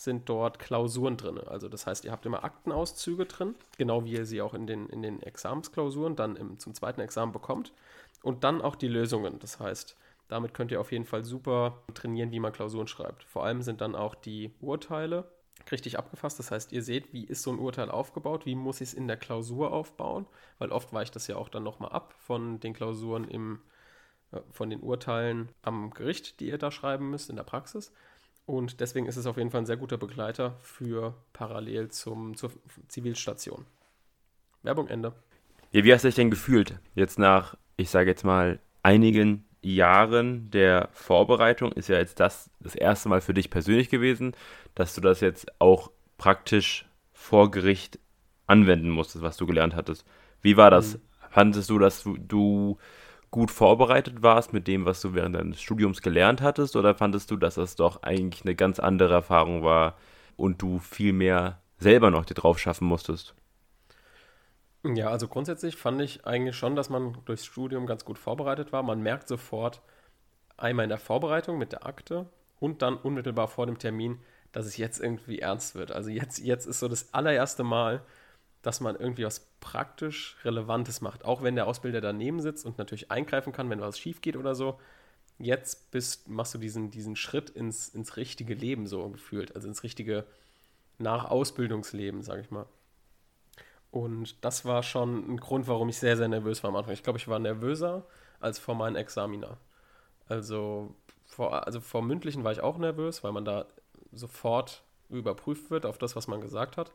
sind 0.01 0.31
dort 0.31 0.59
Klausuren 0.59 1.19
drin. 1.19 1.39
Also 1.47 1.69
das 1.69 1.87
heißt, 1.87 2.07
ihr 2.07 2.13
habt 2.13 2.25
immer 2.25 2.43
Aktenauszüge 2.43 3.27
drin, 3.27 3.55
genau 3.77 4.05
wie 4.05 4.13
ihr 4.13 4.25
sie 4.25 4.41
auch 4.41 4.55
in 4.55 4.67
den, 4.67 4.89
in 4.89 5.03
den 5.03 5.23
Examensklausuren 5.23 6.17
dann 6.17 6.37
im, 6.37 6.59
zum 6.59 6.73
zweiten 6.73 7.03
Examen 7.03 7.33
bekommt. 7.33 7.75
Und 8.23 8.43
dann 8.43 8.63
auch 8.63 8.77
die 8.77 8.89
Lösungen. 8.89 9.39
Das 9.41 9.61
heißt, 9.61 9.99
damit 10.29 10.55
könnt 10.55 10.73
ihr 10.73 10.81
auf 10.81 10.91
jeden 10.91 11.05
Fall 11.05 11.23
super 11.23 11.83
trainieren, 11.93 12.31
wie 12.31 12.41
man 12.41 12.53
Klausuren 12.53 12.87
schreibt. 12.87 13.25
Vor 13.25 13.45
allem 13.45 13.61
sind 13.61 13.83
dann 13.83 13.95
auch 13.95 14.15
die 14.15 14.55
Urteile 14.61 15.31
richtig 15.71 15.99
abgefasst. 15.99 16.39
Das 16.39 16.51
heißt, 16.51 16.73
ihr 16.73 16.83
seht, 16.83 17.13
wie 17.13 17.25
ist 17.25 17.43
so 17.43 17.53
ein 17.53 17.59
Urteil 17.59 17.91
aufgebaut, 17.91 18.47
wie 18.47 18.55
muss 18.55 18.81
ich 18.81 18.91
es 18.91 18.95
in 18.95 19.07
der 19.07 19.19
Klausur 19.19 19.71
aufbauen, 19.71 20.27
weil 20.59 20.73
oft 20.73 20.95
weicht 20.95 21.15
das 21.15 21.27
ja 21.27 21.37
auch 21.37 21.51
dann 21.51 21.63
nochmal 21.63 21.93
ab 21.93 22.15
von 22.17 22.59
den 22.59 22.73
Klausuren 22.73 23.25
im, 23.29 23.61
äh, 24.33 24.41
von 24.51 24.71
den 24.71 24.81
Urteilen 24.81 25.51
am 25.61 25.91
Gericht, 25.91 26.41
die 26.41 26.49
ihr 26.49 26.59
da 26.59 26.71
schreiben 26.71 27.11
müsst 27.11 27.29
in 27.29 27.37
der 27.37 27.45
Praxis. 27.45 27.93
Und 28.51 28.81
deswegen 28.81 29.07
ist 29.07 29.17
es 29.17 29.27
auf 29.27 29.37
jeden 29.37 29.51
Fall 29.51 29.61
ein 29.61 29.67
sehr 29.67 29.77
guter 29.77 29.97
Begleiter 29.97 30.57
für 30.61 31.15
parallel 31.33 31.89
zum, 31.91 32.37
zur 32.37 32.51
Zivilstation. 32.89 33.65
Werbung 34.65 34.89
Ende. 34.89 35.13
Ja, 35.71 35.85
wie 35.85 35.95
hast 35.95 36.03
du 36.03 36.09
dich 36.09 36.17
denn 36.17 36.31
gefühlt? 36.31 36.81
Jetzt 36.97 37.17
nach, 37.17 37.57
ich 37.77 37.91
sage 37.91 38.11
jetzt 38.11 38.25
mal, 38.25 38.59
einigen 38.83 39.45
Jahren 39.63 40.51
der 40.51 40.89
Vorbereitung 40.93 41.71
ist 41.71 41.89
ja 41.89 41.99
jetzt 41.99 42.19
das 42.19 42.51
das 42.59 42.75
erste 42.75 43.09
Mal 43.09 43.21
für 43.21 43.35
dich 43.35 43.51
persönlich 43.51 43.89
gewesen, 43.89 44.35
dass 44.75 44.97
du 44.97 45.01
das 45.01 45.21
jetzt 45.21 45.47
auch 45.61 45.93
praktisch 46.19 46.87
vor 47.13 47.53
Gericht 47.53 48.01
anwenden 48.49 48.91
musstest, 48.91 49.23
was 49.23 49.37
du 49.37 49.47
gelernt 49.47 49.77
hattest. 49.77 50.05
Wie 50.43 50.57
war 50.57 50.73
das? 50.73 50.95
Mhm. 50.95 51.01
Fandest 51.31 51.71
du, 51.71 51.79
dass 51.79 52.03
du 52.03 52.79
gut 53.31 53.51
vorbereitet 53.51 54.23
warst 54.23 54.53
mit 54.53 54.67
dem, 54.67 54.85
was 54.87 55.01
du 55.01 55.15
während 55.15 55.37
deines 55.37 55.61
Studiums 55.61 56.03
gelernt 56.03 56.43
hattest, 56.43 56.77
oder 56.77 56.95
fandest 56.95 57.31
du, 57.31 57.37
dass 57.37 57.55
das 57.55 57.77
doch 57.77 58.03
eigentlich 58.03 58.45
eine 58.45 58.55
ganz 58.55 58.79
andere 58.79 59.15
Erfahrung 59.15 59.63
war 59.63 59.97
und 60.37 60.61
du 60.63 60.79
viel 60.79 61.13
mehr 61.13 61.61
selber 61.79 62.11
noch 62.11 62.25
dir 62.25 62.35
drauf 62.35 62.59
schaffen 62.59 62.87
musstest? 62.87 63.35
Ja, 64.83 65.11
also 65.11 65.29
grundsätzlich 65.29 65.77
fand 65.77 66.01
ich 66.01 66.27
eigentlich 66.27 66.57
schon, 66.57 66.75
dass 66.75 66.89
man 66.89 67.19
durchs 67.27 67.45
Studium 67.45 67.87
ganz 67.87 68.05
gut 68.05 68.19
vorbereitet 68.19 68.73
war. 68.73 68.83
Man 68.83 69.03
merkt 69.03 69.29
sofort 69.29 69.83
einmal 70.57 70.85
in 70.85 70.89
der 70.89 70.99
Vorbereitung 70.99 71.59
mit 71.59 71.73
der 71.73 71.87
Akte 71.87 72.27
und 72.59 72.83
dann 72.83 72.97
unmittelbar 72.97 73.49
vor 73.49 73.67
dem 73.67 73.79
Termin, 73.79 74.21
dass 74.53 74.67
es 74.67 74.77
jetzt 74.79 74.99
irgendwie 74.99 75.39
ernst 75.39 75.75
wird. 75.75 75.93
Also 75.93 76.11
jetzt, 76.11 76.39
jetzt 76.39 76.67
ist 76.67 76.81
so 76.81 76.89
das 76.89 77.13
allererste 77.13 77.63
Mal, 77.63 78.03
dass 78.63 78.81
man 78.81 78.97
irgendwie 78.97 79.25
was 79.25 79.41
praktisch 79.61 80.37
Relevantes 80.45 81.01
macht. 81.01 81.25
Auch 81.25 81.43
wenn 81.43 81.55
der 81.55 81.67
Ausbilder 81.67 82.01
daneben 82.01 82.41
sitzt 82.41 82.67
und 82.67 82.79
natürlich 82.79 83.11
eingreifen 83.11 83.53
kann, 83.53 83.71
wenn 83.71 83.81
was 83.81 83.99
schief 83.99 84.21
geht 84.21 84.37
oder 84.37 84.55
so. 84.55 84.79
Jetzt 85.39 85.91
bist, 85.91 86.29
machst 86.29 86.55
du 86.55 86.59
diesen, 86.59 86.91
diesen 86.91 87.17
Schritt 87.17 87.49
ins, 87.49 87.89
ins 87.89 88.17
richtige 88.19 88.53
Leben 88.53 88.87
so 88.87 89.09
gefühlt, 89.09 89.55
also 89.55 89.69
ins 89.69 89.83
richtige 89.83 90.27
Nach-Ausbildungsleben, 90.99 92.23
sage 92.23 92.43
ich 92.43 92.51
mal. 92.51 92.67
Und 93.91 94.45
das 94.45 94.65
war 94.65 94.83
schon 94.83 95.33
ein 95.33 95.37
Grund, 95.39 95.67
warum 95.67 95.89
ich 95.89 95.99
sehr, 95.99 96.17
sehr 96.17 96.29
nervös 96.29 96.63
war 96.63 96.69
am 96.71 96.77
Anfang. 96.77 96.93
Ich 96.93 97.03
glaube, 97.03 97.19
ich 97.19 97.27
war 97.27 97.39
nervöser 97.39 98.05
als 98.39 98.59
vor 98.59 98.75
meinen 98.75 98.97
Examina. 98.97 99.57
Also 100.29 100.95
vor, 101.27 101.67
also 101.67 101.81
vor 101.81 102.03
mündlichen 102.03 102.45
war 102.45 102.53
ich 102.53 102.61
auch 102.61 102.79
nervös, 102.79 103.25
weil 103.25 103.33
man 103.33 103.45
da 103.45 103.67
sofort 104.13 104.83
überprüft 105.09 105.71
wird 105.71 105.87
auf 105.87 105.99
das, 105.99 106.15
was 106.17 106.29
man 106.29 106.41
gesagt 106.41 106.77
hat. 106.77 106.93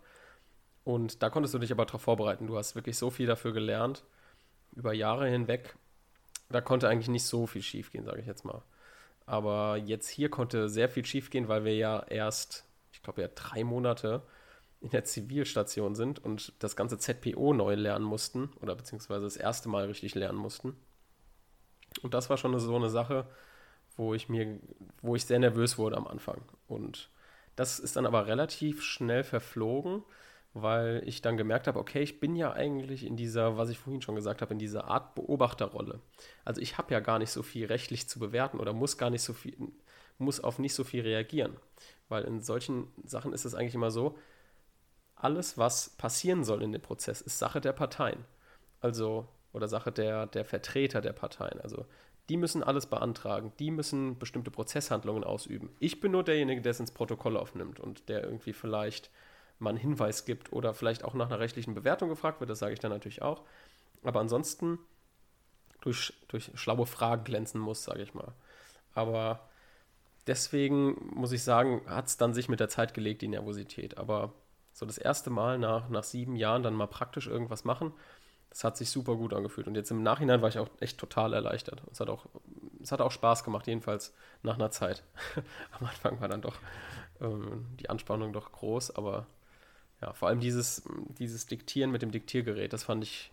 Und 0.85 1.23
da 1.23 1.29
konntest 1.31 1.53
du 1.53 1.59
dich 1.59 1.71
aber 1.71 1.85
darauf 1.85 2.03
vorbereiten. 2.03 2.47
Du 2.47 2.57
hast 2.57 2.75
wirklich 2.75 2.97
so 2.97 3.09
viel 3.09 3.25
dafür 3.25 3.51
gelernt, 3.51 4.03
über 4.75 4.93
Jahre 4.93 5.27
hinweg. 5.27 5.75
Da 6.49 6.61
konnte 6.61 6.87
eigentlich 6.87 7.09
nicht 7.09 7.25
so 7.25 7.47
viel 7.47 7.63
schiefgehen, 7.63 8.05
sage 8.05 8.21
ich 8.21 8.27
jetzt 8.27 8.45
mal. 8.45 8.61
Aber 9.25 9.77
jetzt 9.77 10.07
hier 10.07 10.29
konnte 10.29 10.69
sehr 10.69 10.87
viel 10.87 11.03
schiefgehen, 11.03 11.47
weil 11.47 11.65
wir 11.65 11.75
ja 11.75 12.03
erst, 12.03 12.65
ich 12.93 13.01
glaube 13.01 13.23
ja 13.23 13.29
drei 13.33 13.63
Monate 13.63 14.21
in 14.79 14.91
der 14.91 15.03
Zivilstation 15.05 15.95
sind 15.95 16.23
und 16.23 16.53
das 16.59 16.75
ganze 16.75 16.99
ZPO 16.99 17.53
neu 17.53 17.73
lernen 17.73 18.05
mussten 18.05 18.51
oder 18.61 18.75
beziehungsweise 18.75 19.23
das 19.23 19.37
erste 19.37 19.67
Mal 19.69 19.85
richtig 19.85 20.13
lernen 20.13 20.37
mussten. 20.37 20.75
Und 22.03 22.13
das 22.13 22.29
war 22.29 22.37
schon 22.37 22.57
so 22.59 22.75
eine 22.75 22.91
Sache, 22.91 23.25
wo 23.97 24.13
ich 24.13 24.29
mir, 24.29 24.59
wo 25.01 25.15
ich 25.15 25.25
sehr 25.25 25.39
nervös 25.39 25.79
wurde 25.79 25.97
am 25.97 26.05
Anfang. 26.05 26.43
Und 26.67 27.09
das 27.55 27.79
ist 27.79 27.95
dann 27.95 28.05
aber 28.05 28.27
relativ 28.27 28.83
schnell 28.83 29.23
verflogen 29.23 30.03
weil 30.55 31.03
ich 31.05 31.21
dann 31.21 31.35
gemerkt 31.35 31.67
habe, 31.67 31.77
okay, 31.77 32.01
ich 32.01 32.21
bin 32.21 32.37
ja 32.37 32.53
eigentlich 32.53 33.05
in 33.05 33.17
dieser, 33.17 33.57
was 33.57 33.69
ich 33.69 33.77
vorhin 33.77 34.01
schon 34.01 34.15
gesagt 34.15 34.41
habe, 34.41 34.53
in 34.53 34.57
dieser 34.59 34.85
Art 34.85 35.13
Beobachterrolle. 35.13 35.99
Also 36.45 36.61
ich 36.61 36.77
habe 36.77 36.93
ja 36.93 37.01
gar 37.01 37.19
nicht 37.19 37.29
so 37.29 37.43
viel 37.43 37.65
rechtlich 37.65 38.07
zu 38.07 38.19
bewerten 38.19 38.61
oder 38.61 38.71
muss 38.71 38.97
gar 38.97 39.09
nicht 39.09 39.21
so 39.21 39.33
viel, 39.33 39.53
muss 40.17 40.39
auf 40.39 40.57
nicht 40.57 40.73
so 40.73 40.85
viel 40.85 41.01
reagieren. 41.01 41.57
Weil 42.07 42.23
in 42.23 42.41
solchen 42.41 42.87
Sachen 43.03 43.33
ist 43.33 43.43
es 43.43 43.53
eigentlich 43.53 43.75
immer 43.75 43.91
so, 43.91 44.17
alles, 45.17 45.57
was 45.57 45.89
passieren 45.89 46.45
soll 46.45 46.63
in 46.63 46.71
dem 46.71 46.81
Prozess, 46.81 47.19
ist 47.19 47.37
Sache 47.37 47.59
der 47.59 47.73
Parteien. 47.73 48.23
Also, 48.79 49.27
oder 49.51 49.67
Sache 49.67 49.91
der, 49.91 50.25
der 50.25 50.45
Vertreter 50.45 51.01
der 51.01 51.13
Parteien. 51.13 51.59
Also, 51.59 51.85
die 52.29 52.37
müssen 52.37 52.63
alles 52.63 52.85
beantragen, 52.85 53.51
die 53.59 53.71
müssen 53.71 54.17
bestimmte 54.19 54.51
Prozesshandlungen 54.51 55.25
ausüben. 55.25 55.69
Ich 55.79 55.99
bin 55.99 56.13
nur 56.13 56.23
derjenige, 56.23 56.61
der 56.61 56.71
es 56.71 56.79
ins 56.79 56.91
Protokoll 56.91 57.35
aufnimmt 57.35 57.81
und 57.81 58.07
der 58.07 58.23
irgendwie 58.23 58.53
vielleicht 58.53 59.11
einen 59.59 59.77
Hinweis 59.77 60.25
gibt 60.25 60.51
oder 60.53 60.73
vielleicht 60.73 61.03
auch 61.03 61.13
nach 61.13 61.27
einer 61.27 61.39
rechtlichen 61.39 61.73
Bewertung 61.73 62.09
gefragt 62.09 62.39
wird, 62.39 62.49
das 62.49 62.59
sage 62.59 62.73
ich 62.73 62.79
dann 62.79 62.91
natürlich 62.91 63.21
auch. 63.21 63.43
Aber 64.03 64.19
ansonsten 64.19 64.79
durch, 65.81 66.13
durch 66.27 66.51
schlaue 66.55 66.85
Fragen 66.85 67.23
glänzen 67.23 67.61
muss, 67.61 67.83
sage 67.83 68.03
ich 68.03 68.13
mal. 68.13 68.33
Aber 68.93 69.47
deswegen 70.27 70.95
muss 71.13 71.31
ich 71.31 71.43
sagen, 71.43 71.81
hat 71.87 72.07
es 72.07 72.17
dann 72.17 72.33
sich 72.33 72.49
mit 72.49 72.59
der 72.59 72.69
Zeit 72.69 72.93
gelegt, 72.93 73.21
die 73.21 73.27
Nervosität. 73.27 73.97
Aber 73.97 74.33
so 74.73 74.85
das 74.85 74.97
erste 74.97 75.29
Mal 75.29 75.57
nach, 75.57 75.89
nach 75.89 76.03
sieben 76.03 76.35
Jahren 76.35 76.63
dann 76.63 76.73
mal 76.73 76.87
praktisch 76.87 77.27
irgendwas 77.27 77.63
machen, 77.63 77.93
das 78.49 78.63
hat 78.63 78.77
sich 78.77 78.89
super 78.89 79.15
gut 79.15 79.33
angefühlt. 79.33 79.67
Und 79.67 79.75
jetzt 79.75 79.91
im 79.91 80.01
Nachhinein 80.01 80.41
war 80.41 80.49
ich 80.49 80.59
auch 80.59 80.69
echt 80.79 80.97
total 80.97 81.33
erleichtert. 81.33 81.81
Es 81.91 81.99
hat 81.99 82.09
auch, 82.09 82.25
es 82.81 82.91
hat 82.91 83.01
auch 83.01 83.11
Spaß 83.11 83.43
gemacht, 83.43 83.67
jedenfalls 83.67 84.13
nach 84.43 84.55
einer 84.55 84.71
Zeit. 84.71 85.03
Am 85.79 85.87
Anfang 85.87 86.21
war 86.21 86.29
dann 86.29 86.41
doch 86.41 86.55
ähm, 87.19 87.65
die 87.79 87.89
Anspannung 87.89 88.33
doch 88.33 88.51
groß, 88.51 88.95
aber 88.95 89.27
ja, 90.01 90.13
vor 90.13 90.27
allem 90.27 90.39
dieses, 90.39 90.83
dieses 91.19 91.47
Diktieren 91.47 91.91
mit 91.91 92.01
dem 92.01 92.11
Diktiergerät, 92.11 92.73
das 92.73 92.83
fand 92.83 93.03
ich, 93.03 93.31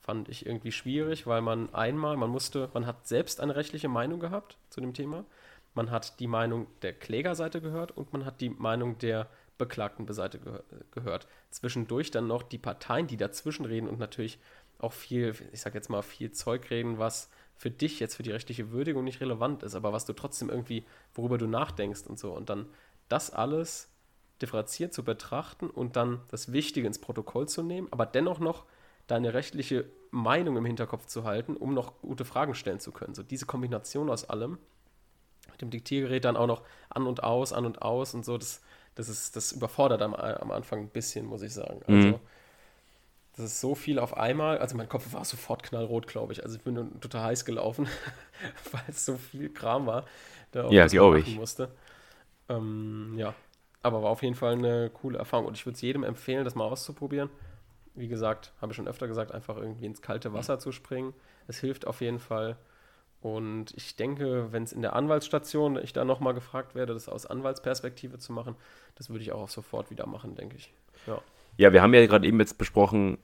fand 0.00 0.28
ich 0.28 0.46
irgendwie 0.46 0.72
schwierig, 0.72 1.26
weil 1.26 1.42
man 1.42 1.72
einmal, 1.74 2.16
man 2.16 2.30
musste, 2.30 2.70
man 2.74 2.86
hat 2.86 3.06
selbst 3.06 3.40
eine 3.40 3.56
rechtliche 3.56 3.88
Meinung 3.88 4.20
gehabt 4.20 4.56
zu 4.70 4.80
dem 4.80 4.94
Thema. 4.94 5.24
Man 5.74 5.90
hat 5.90 6.20
die 6.20 6.26
Meinung 6.26 6.66
der 6.82 6.92
Klägerseite 6.92 7.60
gehört 7.60 7.90
und 7.96 8.12
man 8.12 8.24
hat 8.24 8.40
die 8.40 8.50
Meinung 8.50 8.98
der 8.98 9.28
beklagten 9.58 10.10
Seite 10.12 10.38
ge 10.38 10.60
gehört. 10.90 11.26
Zwischendurch 11.50 12.10
dann 12.10 12.26
noch 12.26 12.42
die 12.42 12.58
Parteien, 12.58 13.06
die 13.06 13.16
dazwischen 13.16 13.64
reden 13.64 13.88
und 13.88 13.98
natürlich 13.98 14.38
auch 14.78 14.92
viel, 14.92 15.34
ich 15.52 15.60
sag 15.60 15.74
jetzt 15.74 15.88
mal, 15.88 16.02
viel 16.02 16.32
Zeug 16.32 16.70
reden, 16.70 16.98
was 16.98 17.30
für 17.56 17.70
dich 17.70 18.00
jetzt 18.00 18.16
für 18.16 18.22
die 18.22 18.30
rechtliche 18.32 18.70
Würdigung 18.70 19.04
nicht 19.04 19.20
relevant 19.20 19.62
ist, 19.62 19.74
aber 19.74 19.92
was 19.92 20.04
du 20.04 20.12
trotzdem 20.12 20.50
irgendwie, 20.50 20.84
worüber 21.14 21.38
du 21.38 21.46
nachdenkst 21.46 22.06
und 22.06 22.18
so. 22.18 22.32
Und 22.32 22.50
dann 22.50 22.66
das 23.08 23.30
alles 23.30 23.90
differenziert 24.42 24.92
zu 24.92 25.02
betrachten 25.02 25.70
und 25.70 25.96
dann 25.96 26.20
das 26.28 26.52
Wichtige 26.52 26.86
ins 26.86 26.98
Protokoll 26.98 27.48
zu 27.48 27.62
nehmen, 27.62 27.88
aber 27.90 28.06
dennoch 28.06 28.38
noch 28.38 28.64
deine 29.06 29.34
rechtliche 29.34 29.86
Meinung 30.10 30.56
im 30.56 30.64
Hinterkopf 30.64 31.06
zu 31.06 31.24
halten, 31.24 31.56
um 31.56 31.74
noch 31.74 32.00
gute 32.00 32.24
Fragen 32.24 32.54
stellen 32.54 32.80
zu 32.80 32.92
können. 32.92 33.14
So 33.14 33.22
diese 33.22 33.46
Kombination 33.46 34.10
aus 34.10 34.28
allem, 34.28 34.58
mit 35.50 35.62
dem 35.62 35.70
Diktiergerät 35.70 36.24
dann 36.24 36.36
auch 36.36 36.46
noch 36.46 36.62
an 36.90 37.06
und 37.06 37.22
aus, 37.22 37.52
an 37.52 37.64
und 37.64 37.82
aus 37.82 38.14
und 38.14 38.24
so, 38.24 38.36
das, 38.36 38.60
das, 38.94 39.08
ist, 39.08 39.36
das 39.36 39.52
überfordert 39.52 40.02
am, 40.02 40.14
am 40.14 40.50
Anfang 40.50 40.80
ein 40.80 40.88
bisschen, 40.88 41.26
muss 41.26 41.42
ich 41.42 41.54
sagen. 41.54 41.80
Mhm. 41.86 41.94
Also, 41.94 42.20
das 43.36 43.46
ist 43.46 43.60
so 43.60 43.74
viel 43.74 43.98
auf 43.98 44.16
einmal. 44.16 44.58
Also, 44.58 44.76
mein 44.76 44.88
Kopf 44.88 45.12
war 45.12 45.24
sofort 45.24 45.62
knallrot, 45.62 46.06
glaube 46.06 46.32
ich. 46.32 46.42
Also, 46.42 46.56
ich 46.56 46.62
bin 46.62 47.00
total 47.00 47.22
heiß 47.22 47.44
gelaufen, 47.44 47.86
weil 48.72 48.82
es 48.88 49.04
so 49.04 49.16
viel 49.16 49.50
Kram 49.50 49.86
war, 49.86 50.04
der 50.52 50.70
ja, 50.72 50.86
glaube 50.86 51.20
ich. 51.20 51.36
musste. 51.36 51.70
Ähm, 52.48 53.14
ja, 53.16 53.34
aber 53.86 54.02
war 54.02 54.10
auf 54.10 54.22
jeden 54.22 54.34
Fall 54.34 54.54
eine 54.54 54.90
coole 54.90 55.18
Erfahrung 55.18 55.46
und 55.46 55.56
ich 55.56 55.64
würde 55.64 55.76
es 55.76 55.80
jedem 55.80 56.02
empfehlen, 56.02 56.44
das 56.44 56.54
mal 56.54 56.64
auszuprobieren. 56.64 57.30
Wie 57.94 58.08
gesagt, 58.08 58.52
habe 58.60 58.72
ich 58.72 58.76
schon 58.76 58.88
öfter 58.88 59.06
gesagt, 59.06 59.32
einfach 59.32 59.56
irgendwie 59.56 59.86
ins 59.86 60.02
kalte 60.02 60.32
Wasser 60.32 60.58
zu 60.58 60.72
springen. 60.72 61.14
Es 61.46 61.60
hilft 61.60 61.86
auf 61.86 62.00
jeden 62.00 62.18
Fall. 62.18 62.56
Und 63.20 63.72
ich 63.74 63.96
denke, 63.96 64.52
wenn 64.52 64.64
es 64.64 64.72
in 64.72 64.82
der 64.82 64.94
Anwaltsstation 64.94 65.78
ich 65.82 65.92
da 65.92 66.04
nochmal 66.04 66.34
gefragt 66.34 66.74
werde, 66.74 66.92
das 66.92 67.08
aus 67.08 67.26
Anwaltsperspektive 67.26 68.18
zu 68.18 68.32
machen, 68.32 68.56
das 68.96 69.08
würde 69.08 69.22
ich 69.22 69.32
auch 69.32 69.48
sofort 69.48 69.90
wieder 69.90 70.06
machen, 70.06 70.34
denke 70.34 70.56
ich. 70.56 70.72
Ja, 71.06 71.20
ja 71.56 71.72
wir 71.72 71.80
haben 71.80 71.94
ja 71.94 72.04
gerade 72.06 72.26
eben 72.26 72.38
jetzt 72.40 72.58
besprochen 72.58 73.18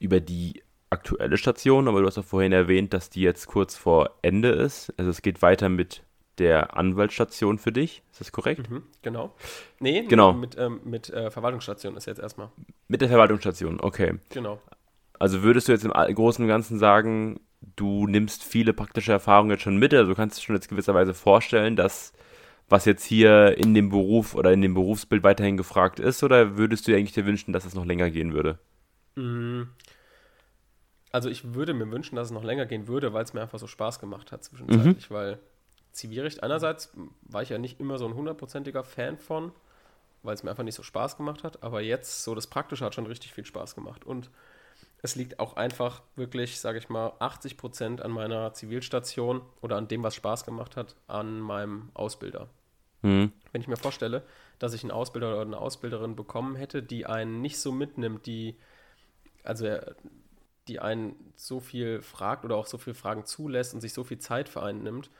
über 0.00 0.20
die 0.20 0.62
aktuelle 0.90 1.36
Station, 1.36 1.86
aber 1.86 2.00
du 2.00 2.06
hast 2.06 2.18
auch 2.18 2.24
vorhin 2.24 2.52
erwähnt, 2.52 2.92
dass 2.92 3.08
die 3.08 3.22
jetzt 3.22 3.46
kurz 3.46 3.76
vor 3.76 4.10
Ende 4.22 4.48
ist. 4.48 4.92
Also 4.96 5.10
es 5.10 5.22
geht 5.22 5.42
weiter 5.42 5.68
mit 5.68 6.02
der 6.38 6.76
Anwaltsstation 6.76 7.58
für 7.58 7.72
dich. 7.72 8.02
Ist 8.10 8.20
das 8.20 8.32
korrekt? 8.32 8.70
Mhm, 8.70 8.82
genau. 9.02 9.34
Nee, 9.80 10.02
genau. 10.02 10.32
mit, 10.32 10.56
ähm, 10.58 10.80
mit 10.84 11.10
äh, 11.10 11.30
Verwaltungsstation 11.30 11.96
ist 11.96 12.06
jetzt 12.06 12.20
erstmal. 12.20 12.50
Mit 12.88 13.00
der 13.00 13.08
Verwaltungsstation, 13.08 13.80
okay. 13.80 14.14
Genau. 14.30 14.60
Also 15.18 15.42
würdest 15.42 15.68
du 15.68 15.72
jetzt 15.72 15.84
im 15.84 15.92
Großen 15.92 16.42
und 16.44 16.48
Ganzen 16.48 16.78
sagen, 16.78 17.40
du 17.76 18.06
nimmst 18.06 18.42
viele 18.42 18.72
praktische 18.72 19.12
Erfahrungen 19.12 19.50
jetzt 19.50 19.62
schon 19.62 19.76
mit, 19.76 19.94
also 19.94 20.08
du 20.08 20.16
kannst 20.16 20.38
dir 20.38 20.42
schon 20.42 20.56
jetzt 20.56 20.68
gewisserweise 20.68 21.14
vorstellen, 21.14 21.76
dass 21.76 22.12
was 22.68 22.86
jetzt 22.86 23.04
hier 23.04 23.58
in 23.58 23.74
dem 23.74 23.90
Beruf 23.90 24.34
oder 24.34 24.52
in 24.52 24.62
dem 24.62 24.74
Berufsbild 24.74 25.22
weiterhin 25.22 25.56
gefragt 25.56 26.00
ist, 26.00 26.22
oder 26.22 26.56
würdest 26.56 26.86
du 26.86 26.90
dir 26.90 26.98
eigentlich 26.98 27.12
dir 27.12 27.26
wünschen, 27.26 27.52
dass 27.52 27.66
es 27.66 27.74
noch 27.74 27.84
länger 27.84 28.10
gehen 28.10 28.32
würde? 28.32 28.58
Mhm. 29.14 29.68
Also 31.10 31.28
ich 31.28 31.54
würde 31.54 31.74
mir 31.74 31.90
wünschen, 31.90 32.16
dass 32.16 32.28
es 32.28 32.32
noch 32.32 32.44
länger 32.44 32.64
gehen 32.64 32.88
würde, 32.88 33.12
weil 33.12 33.24
es 33.24 33.34
mir 33.34 33.42
einfach 33.42 33.58
so 33.58 33.66
Spaß 33.66 34.00
gemacht 34.00 34.32
hat 34.32 34.42
zwischenzeitlich, 34.42 35.10
mhm. 35.10 35.14
weil 35.14 35.38
Zivilrecht 35.92 36.42
einerseits 36.42 36.92
war 37.22 37.42
ich 37.42 37.50
ja 37.50 37.58
nicht 37.58 37.80
immer 37.80 37.98
so 37.98 38.06
ein 38.06 38.14
hundertprozentiger 38.14 38.84
Fan 38.84 39.18
von, 39.18 39.52
weil 40.22 40.34
es 40.34 40.42
mir 40.42 40.50
einfach 40.50 40.64
nicht 40.64 40.74
so 40.74 40.82
Spaß 40.82 41.16
gemacht 41.16 41.44
hat, 41.44 41.62
aber 41.62 41.80
jetzt 41.80 42.24
so 42.24 42.34
das 42.34 42.46
Praktische 42.46 42.84
hat 42.84 42.94
schon 42.94 43.06
richtig 43.06 43.32
viel 43.32 43.44
Spaß 43.44 43.74
gemacht 43.74 44.04
und 44.04 44.30
es 45.02 45.16
liegt 45.16 45.40
auch 45.40 45.56
einfach 45.56 46.02
wirklich, 46.14 46.60
sage 46.60 46.78
ich 46.78 46.88
mal, 46.88 47.12
80 47.18 47.56
Prozent 47.56 48.02
an 48.02 48.12
meiner 48.12 48.54
Zivilstation 48.54 49.42
oder 49.60 49.76
an 49.76 49.88
dem, 49.88 50.02
was 50.02 50.14
Spaß 50.14 50.44
gemacht 50.44 50.76
hat, 50.76 50.94
an 51.08 51.40
meinem 51.40 51.90
Ausbilder. 51.94 52.48
Mhm. 53.02 53.32
Wenn 53.50 53.60
ich 53.60 53.68
mir 53.68 53.76
vorstelle, 53.76 54.22
dass 54.60 54.74
ich 54.74 54.84
einen 54.84 54.92
Ausbilder 54.92 55.32
oder 55.32 55.42
eine 55.42 55.58
Ausbilderin 55.58 56.14
bekommen 56.14 56.54
hätte, 56.54 56.84
die 56.84 57.04
einen 57.04 57.40
nicht 57.40 57.58
so 57.58 57.72
mitnimmt, 57.72 58.26
die, 58.26 58.56
also 59.42 59.76
die 60.68 60.78
einen 60.78 61.16
so 61.34 61.58
viel 61.58 62.00
fragt 62.00 62.44
oder 62.44 62.56
auch 62.56 62.66
so 62.66 62.78
viele 62.78 62.94
Fragen 62.94 63.26
zulässt 63.26 63.74
und 63.74 63.80
sich 63.80 63.92
so 63.92 64.04
viel 64.04 64.20
Zeit 64.20 64.48
für 64.48 64.62
einen 64.62 64.84
nimmt 64.84 65.10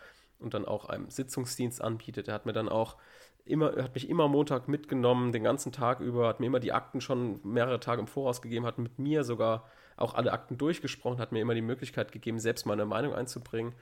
und 0.43 0.55
dann 0.55 0.65
auch 0.65 0.87
einem 0.87 1.11
Sitzungsdienst 1.11 1.83
anbietet. 1.83 2.29
Er 2.29 2.35
hat 2.35 2.47
mir 2.47 2.53
dann 2.53 2.69
auch 2.69 2.97
immer, 3.45 3.75
hat 3.83 3.95
mich 3.95 4.09
immer 4.09 4.29
Montag 4.29 4.69
mitgenommen, 4.69 5.33
den 5.33 5.45
ganzen 5.45 5.73
Tag 5.73 6.01
über, 6.01 6.29
hat 6.29 6.41
mir 6.41 6.47
immer 6.47 6.61
die 6.61 6.73
Akten 6.73 7.01
schon 7.01 7.41
mehrere 7.45 7.81
Tage 7.81 8.01
im 8.01 8.07
Voraus 8.07 8.43
gegeben, 8.43 8.67
hat 8.67 8.79
mit 8.79 8.99
mir 8.99 9.25
sogar 9.25 9.69
auch 9.97 10.15
alle 10.15 10.33
Akten 10.33 10.59
durchgesprochen, 10.59 11.19
hat 11.19 11.33
mir 11.33 11.41
immer 11.41 11.55
die 11.55 11.63
Möglichkeit 11.63 12.13
gegeben, 12.13 12.39
selbst 12.39 12.67
meine 12.67 12.85
Meinung 12.85 13.15
einzubringen. 13.15 13.75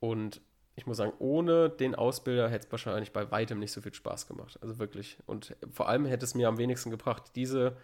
Und 0.00 0.40
ich 0.74 0.86
muss 0.86 0.96
sagen, 0.96 1.12
ohne 1.18 1.68
den 1.68 1.94
Ausbilder 1.94 2.48
hätte 2.48 2.66
es 2.66 2.72
wahrscheinlich 2.72 3.12
bei 3.12 3.30
weitem 3.30 3.58
nicht 3.58 3.72
so 3.72 3.80
viel 3.80 3.92
Spaß 3.92 4.26
gemacht. 4.26 4.58
Also 4.62 4.78
wirklich. 4.78 5.18
Und 5.26 5.54
vor 5.70 5.88
allem 5.88 6.06
hätte 6.06 6.24
es 6.24 6.34
mir 6.34 6.48
am 6.48 6.58
wenigsten 6.58 6.90
gebracht, 6.90 7.32
diese 7.36 7.76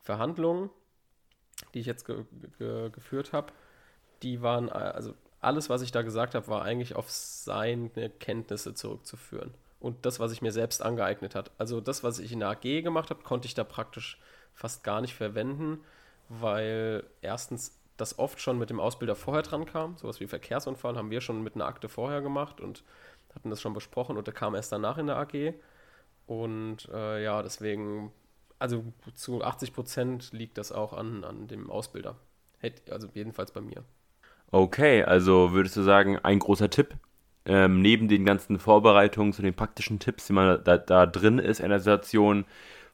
Verhandlungen, 0.00 0.70
die 1.74 1.80
ich 1.80 1.86
jetzt 1.86 2.04
ge 2.06 2.24
ge 2.58 2.90
geführt 2.90 3.32
habe, 3.32 3.52
die 4.22 4.42
waren, 4.42 4.68
also 4.68 5.14
alles, 5.40 5.70
was 5.70 5.82
ich 5.82 5.92
da 5.92 6.02
gesagt 6.02 6.34
habe, 6.34 6.48
war 6.48 6.62
eigentlich 6.62 6.96
auf 6.96 7.10
seine 7.10 8.10
Kenntnisse 8.10 8.74
zurückzuführen 8.74 9.54
und 9.80 10.04
das, 10.04 10.20
was 10.20 10.32
ich 10.32 10.42
mir 10.42 10.52
selbst 10.52 10.82
angeeignet 10.82 11.34
habe. 11.34 11.50
Also 11.58 11.80
das, 11.80 12.04
was 12.04 12.18
ich 12.18 12.32
in 12.32 12.40
der 12.40 12.50
AG 12.50 12.82
gemacht 12.82 13.10
habe, 13.10 13.22
konnte 13.22 13.46
ich 13.46 13.54
da 13.54 13.64
praktisch 13.64 14.20
fast 14.54 14.84
gar 14.84 15.00
nicht 15.00 15.14
verwenden, 15.14 15.80
weil 16.28 17.04
erstens 17.22 17.78
das 17.96 18.18
oft 18.18 18.40
schon 18.40 18.58
mit 18.58 18.70
dem 18.70 18.80
Ausbilder 18.80 19.16
vorher 19.16 19.42
dran 19.42 19.66
kam. 19.66 19.96
Sowas 19.96 20.20
wie 20.20 20.26
Verkehrsunfall 20.26 20.96
haben 20.96 21.10
wir 21.10 21.20
schon 21.20 21.42
mit 21.42 21.54
einer 21.54 21.66
Akte 21.66 21.88
vorher 21.88 22.20
gemacht 22.20 22.60
und 22.60 22.84
hatten 23.34 23.50
das 23.50 23.60
schon 23.60 23.74
besprochen 23.74 24.16
und 24.16 24.26
der 24.26 24.34
kam 24.34 24.54
erst 24.54 24.72
danach 24.72 24.98
in 24.98 25.06
der 25.06 25.16
AG. 25.16 25.54
Und 26.26 26.88
äh, 26.92 27.22
ja, 27.22 27.42
deswegen, 27.42 28.12
also 28.58 28.84
zu 29.14 29.42
80 29.42 29.72
Prozent 29.72 30.32
liegt 30.32 30.58
das 30.58 30.72
auch 30.72 30.92
an, 30.92 31.24
an 31.24 31.48
dem 31.48 31.70
Ausbilder. 31.70 32.16
Also 32.90 33.08
jedenfalls 33.14 33.52
bei 33.52 33.60
mir. 33.60 33.84
Okay, 34.52 35.04
also 35.04 35.52
würdest 35.52 35.76
du 35.76 35.82
sagen, 35.82 36.18
ein 36.18 36.40
großer 36.40 36.70
Tipp 36.70 36.96
ähm, 37.46 37.80
neben 37.80 38.08
den 38.08 38.24
ganzen 38.24 38.58
Vorbereitungen 38.58 39.32
und 39.32 39.42
den 39.42 39.54
praktischen 39.54 39.98
Tipps, 39.98 40.26
die 40.26 40.32
man 40.32 40.62
da, 40.64 40.76
da 40.78 41.06
drin 41.06 41.38
ist 41.38 41.60
in 41.60 41.70
der 41.70 41.78
Situation, 41.80 42.44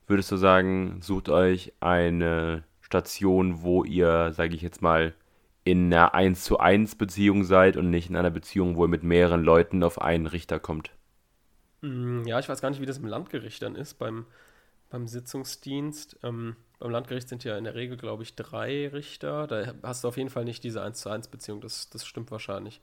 würdest 0.07 0.31
du 0.31 0.37
sagen, 0.37 0.99
sucht 1.03 1.29
euch 1.29 1.73
eine 1.81 2.65
Station, 2.81 3.63
wo 3.63 3.85
ihr, 3.85 4.33
sage 4.33 4.55
ich 4.55 4.63
jetzt 4.63 4.83
mal, 4.83 5.15
in 5.65 5.93
einer 5.93 6.15
1 6.15 6.45
zu 6.45 6.61
1 6.61 6.95
Beziehung 6.95 7.43
seid 7.43 7.77
und 7.77 7.91
nicht 7.91 8.09
in 8.09 8.17
einer 8.17 8.31
Beziehung, 8.31 8.77
wo 8.77 8.85
ihr 8.85 8.89
mit 8.89 9.03
mehreren 9.03 9.43
Leuten 9.43 9.83
auf 9.83 10.01
einen 10.01 10.27
Richter 10.27 10.61
kommt? 10.61 10.93
Mm, 11.81 12.25
ja, 12.27 12.39
ich 12.39 12.49
weiß 12.49 12.61
gar 12.61 12.71
nicht, 12.71 12.81
wie 12.81 12.87
das 12.87 12.99
im 12.99 13.07
Landgericht 13.07 13.63
dann 13.63 13.75
ist, 13.75 13.95
beim, 13.95 14.27
beim 14.91 15.09
Sitzungsdienst. 15.09 16.19
Ähm, 16.23 16.55
beim 16.79 16.91
Landgericht 16.91 17.29
sind 17.29 17.45
ja 17.45 17.57
in 17.57 17.65
der 17.65 17.75
Regel, 17.75 17.97
glaube 17.97 18.23
ich, 18.23 18.35
drei 18.37 18.89
Richter. 18.89 19.47
Da 19.47 19.75
hast 19.83 20.05
du 20.05 20.09
auf 20.09 20.17
jeden 20.17 20.31
Fall 20.31 20.45
nicht 20.45 20.63
diese 20.65 20.83
1 20.83 21.01
zu 21.01 21.09
1 21.09 21.29
Beziehung, 21.29 21.61
das, 21.61 21.91
das 21.91 22.07
stimmt 22.07 22.31
wahrscheinlich. 22.31 22.81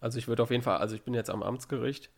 Also 0.00 0.18
ich 0.18 0.28
würde 0.28 0.42
auf 0.42 0.50
jeden 0.50 0.62
Fall, 0.62 0.78
also 0.78 0.94
ich 0.94 1.02
bin 1.02 1.14
jetzt 1.14 1.30
am 1.30 1.42
Amtsgericht, 1.42 2.10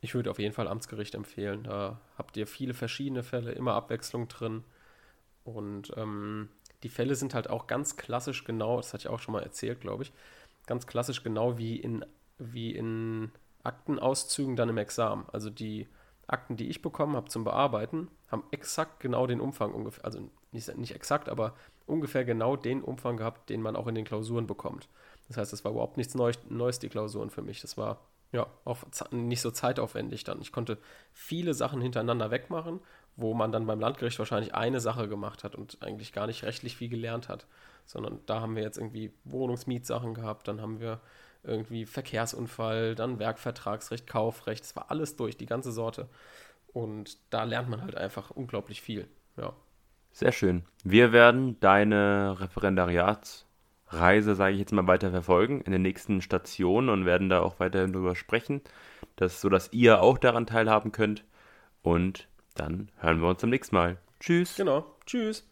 ich 0.00 0.14
würde 0.14 0.30
auf 0.30 0.38
jeden 0.38 0.54
Fall 0.54 0.68
Amtsgericht 0.68 1.14
empfehlen. 1.14 1.64
Da 1.64 2.00
habt 2.16 2.36
ihr 2.36 2.46
viele 2.46 2.74
verschiedene 2.74 3.22
Fälle, 3.22 3.52
immer 3.52 3.74
Abwechslung 3.74 4.28
drin. 4.28 4.64
Und 5.44 5.92
ähm, 5.96 6.48
die 6.82 6.88
Fälle 6.88 7.14
sind 7.14 7.34
halt 7.34 7.50
auch 7.50 7.66
ganz 7.66 7.96
klassisch 7.96 8.44
genau, 8.44 8.78
das 8.78 8.92
hatte 8.92 9.02
ich 9.02 9.08
auch 9.08 9.20
schon 9.20 9.32
mal 9.32 9.42
erzählt, 9.42 9.80
glaube 9.80 10.04
ich, 10.04 10.12
ganz 10.66 10.86
klassisch 10.86 11.22
genau 11.22 11.58
wie 11.58 11.76
in, 11.76 12.04
wie 12.38 12.74
in 12.74 13.32
Aktenauszügen 13.62 14.56
dann 14.56 14.70
im 14.70 14.78
Examen. 14.78 15.26
Also 15.32 15.50
die 15.50 15.88
Akten, 16.32 16.56
die 16.56 16.68
ich 16.68 16.82
bekommen 16.82 17.16
habe 17.16 17.28
zum 17.28 17.44
Bearbeiten, 17.44 18.08
haben 18.28 18.44
exakt 18.50 19.00
genau 19.00 19.26
den 19.26 19.40
Umfang 19.40 19.72
ungefähr, 19.72 20.04
also 20.04 20.20
nicht, 20.52 20.76
nicht 20.76 20.94
exakt, 20.94 21.28
aber 21.28 21.54
ungefähr 21.86 22.24
genau 22.24 22.56
den 22.56 22.82
Umfang 22.82 23.16
gehabt, 23.16 23.50
den 23.50 23.62
man 23.62 23.76
auch 23.76 23.86
in 23.86 23.94
den 23.94 24.04
Klausuren 24.04 24.46
bekommt. 24.46 24.88
Das 25.28 25.36
heißt, 25.36 25.52
es 25.52 25.64
war 25.64 25.72
überhaupt 25.72 25.96
nichts 25.96 26.14
Neues, 26.14 26.38
Neues, 26.48 26.78
die 26.78 26.88
Klausuren 26.88 27.30
für 27.30 27.42
mich. 27.42 27.60
Das 27.60 27.76
war 27.76 28.00
ja 28.32 28.46
auch 28.64 28.78
nicht 29.10 29.40
so 29.40 29.50
zeitaufwendig 29.50 30.24
dann. 30.24 30.40
Ich 30.40 30.52
konnte 30.52 30.78
viele 31.12 31.54
Sachen 31.54 31.80
hintereinander 31.80 32.30
wegmachen, 32.30 32.80
wo 33.16 33.34
man 33.34 33.52
dann 33.52 33.66
beim 33.66 33.80
Landgericht 33.80 34.18
wahrscheinlich 34.18 34.54
eine 34.54 34.80
Sache 34.80 35.08
gemacht 35.08 35.44
hat 35.44 35.54
und 35.54 35.78
eigentlich 35.82 36.12
gar 36.12 36.26
nicht 36.26 36.44
rechtlich 36.44 36.76
viel 36.76 36.88
gelernt 36.88 37.28
hat. 37.28 37.46
Sondern 37.86 38.20
da 38.26 38.40
haben 38.40 38.54
wir 38.54 38.62
jetzt 38.62 38.78
irgendwie 38.78 39.12
Wohnungsmietsachen 39.24 40.14
gehabt, 40.14 40.46
dann 40.46 40.60
haben 40.60 40.80
wir 40.80 41.00
irgendwie 41.42 41.86
Verkehrsunfall, 41.86 42.94
dann 42.94 43.18
Werkvertragsrecht, 43.18 44.06
Kaufrecht, 44.06 44.64
das 44.64 44.76
war 44.76 44.90
alles 44.90 45.16
durch, 45.16 45.36
die 45.36 45.46
ganze 45.46 45.72
Sorte. 45.72 46.08
Und 46.72 47.18
da 47.30 47.44
lernt 47.44 47.68
man 47.68 47.82
halt 47.82 47.96
einfach 47.96 48.30
unglaublich 48.30 48.82
viel. 48.82 49.08
Ja. 49.36 49.52
Sehr 50.12 50.32
schön. 50.32 50.64
Wir 50.84 51.12
werden 51.12 51.58
deine 51.60 52.36
Referendariats- 52.40 53.44
Reise, 53.92 54.34
sage 54.34 54.54
ich 54.54 54.60
jetzt 54.60 54.72
mal, 54.72 54.86
weiter 54.86 55.10
verfolgen 55.10 55.60
in 55.62 55.72
den 55.72 55.82
nächsten 55.82 56.22
Stationen 56.22 56.88
und 56.88 57.04
werden 57.04 57.28
da 57.28 57.40
auch 57.40 57.58
weiterhin 57.58 57.92
drüber 57.92 58.14
sprechen, 58.14 58.60
dass, 59.16 59.40
sodass 59.40 59.72
ihr 59.72 60.00
auch 60.00 60.18
daran 60.18 60.46
teilhaben 60.46 60.92
könnt. 60.92 61.24
Und 61.82 62.28
dann 62.54 62.90
hören 62.98 63.20
wir 63.20 63.28
uns 63.28 63.40
zum 63.40 63.50
nächsten 63.50 63.74
Mal. 63.74 63.96
Tschüss. 64.20 64.56
Genau. 64.56 64.94
Tschüss. 65.06 65.49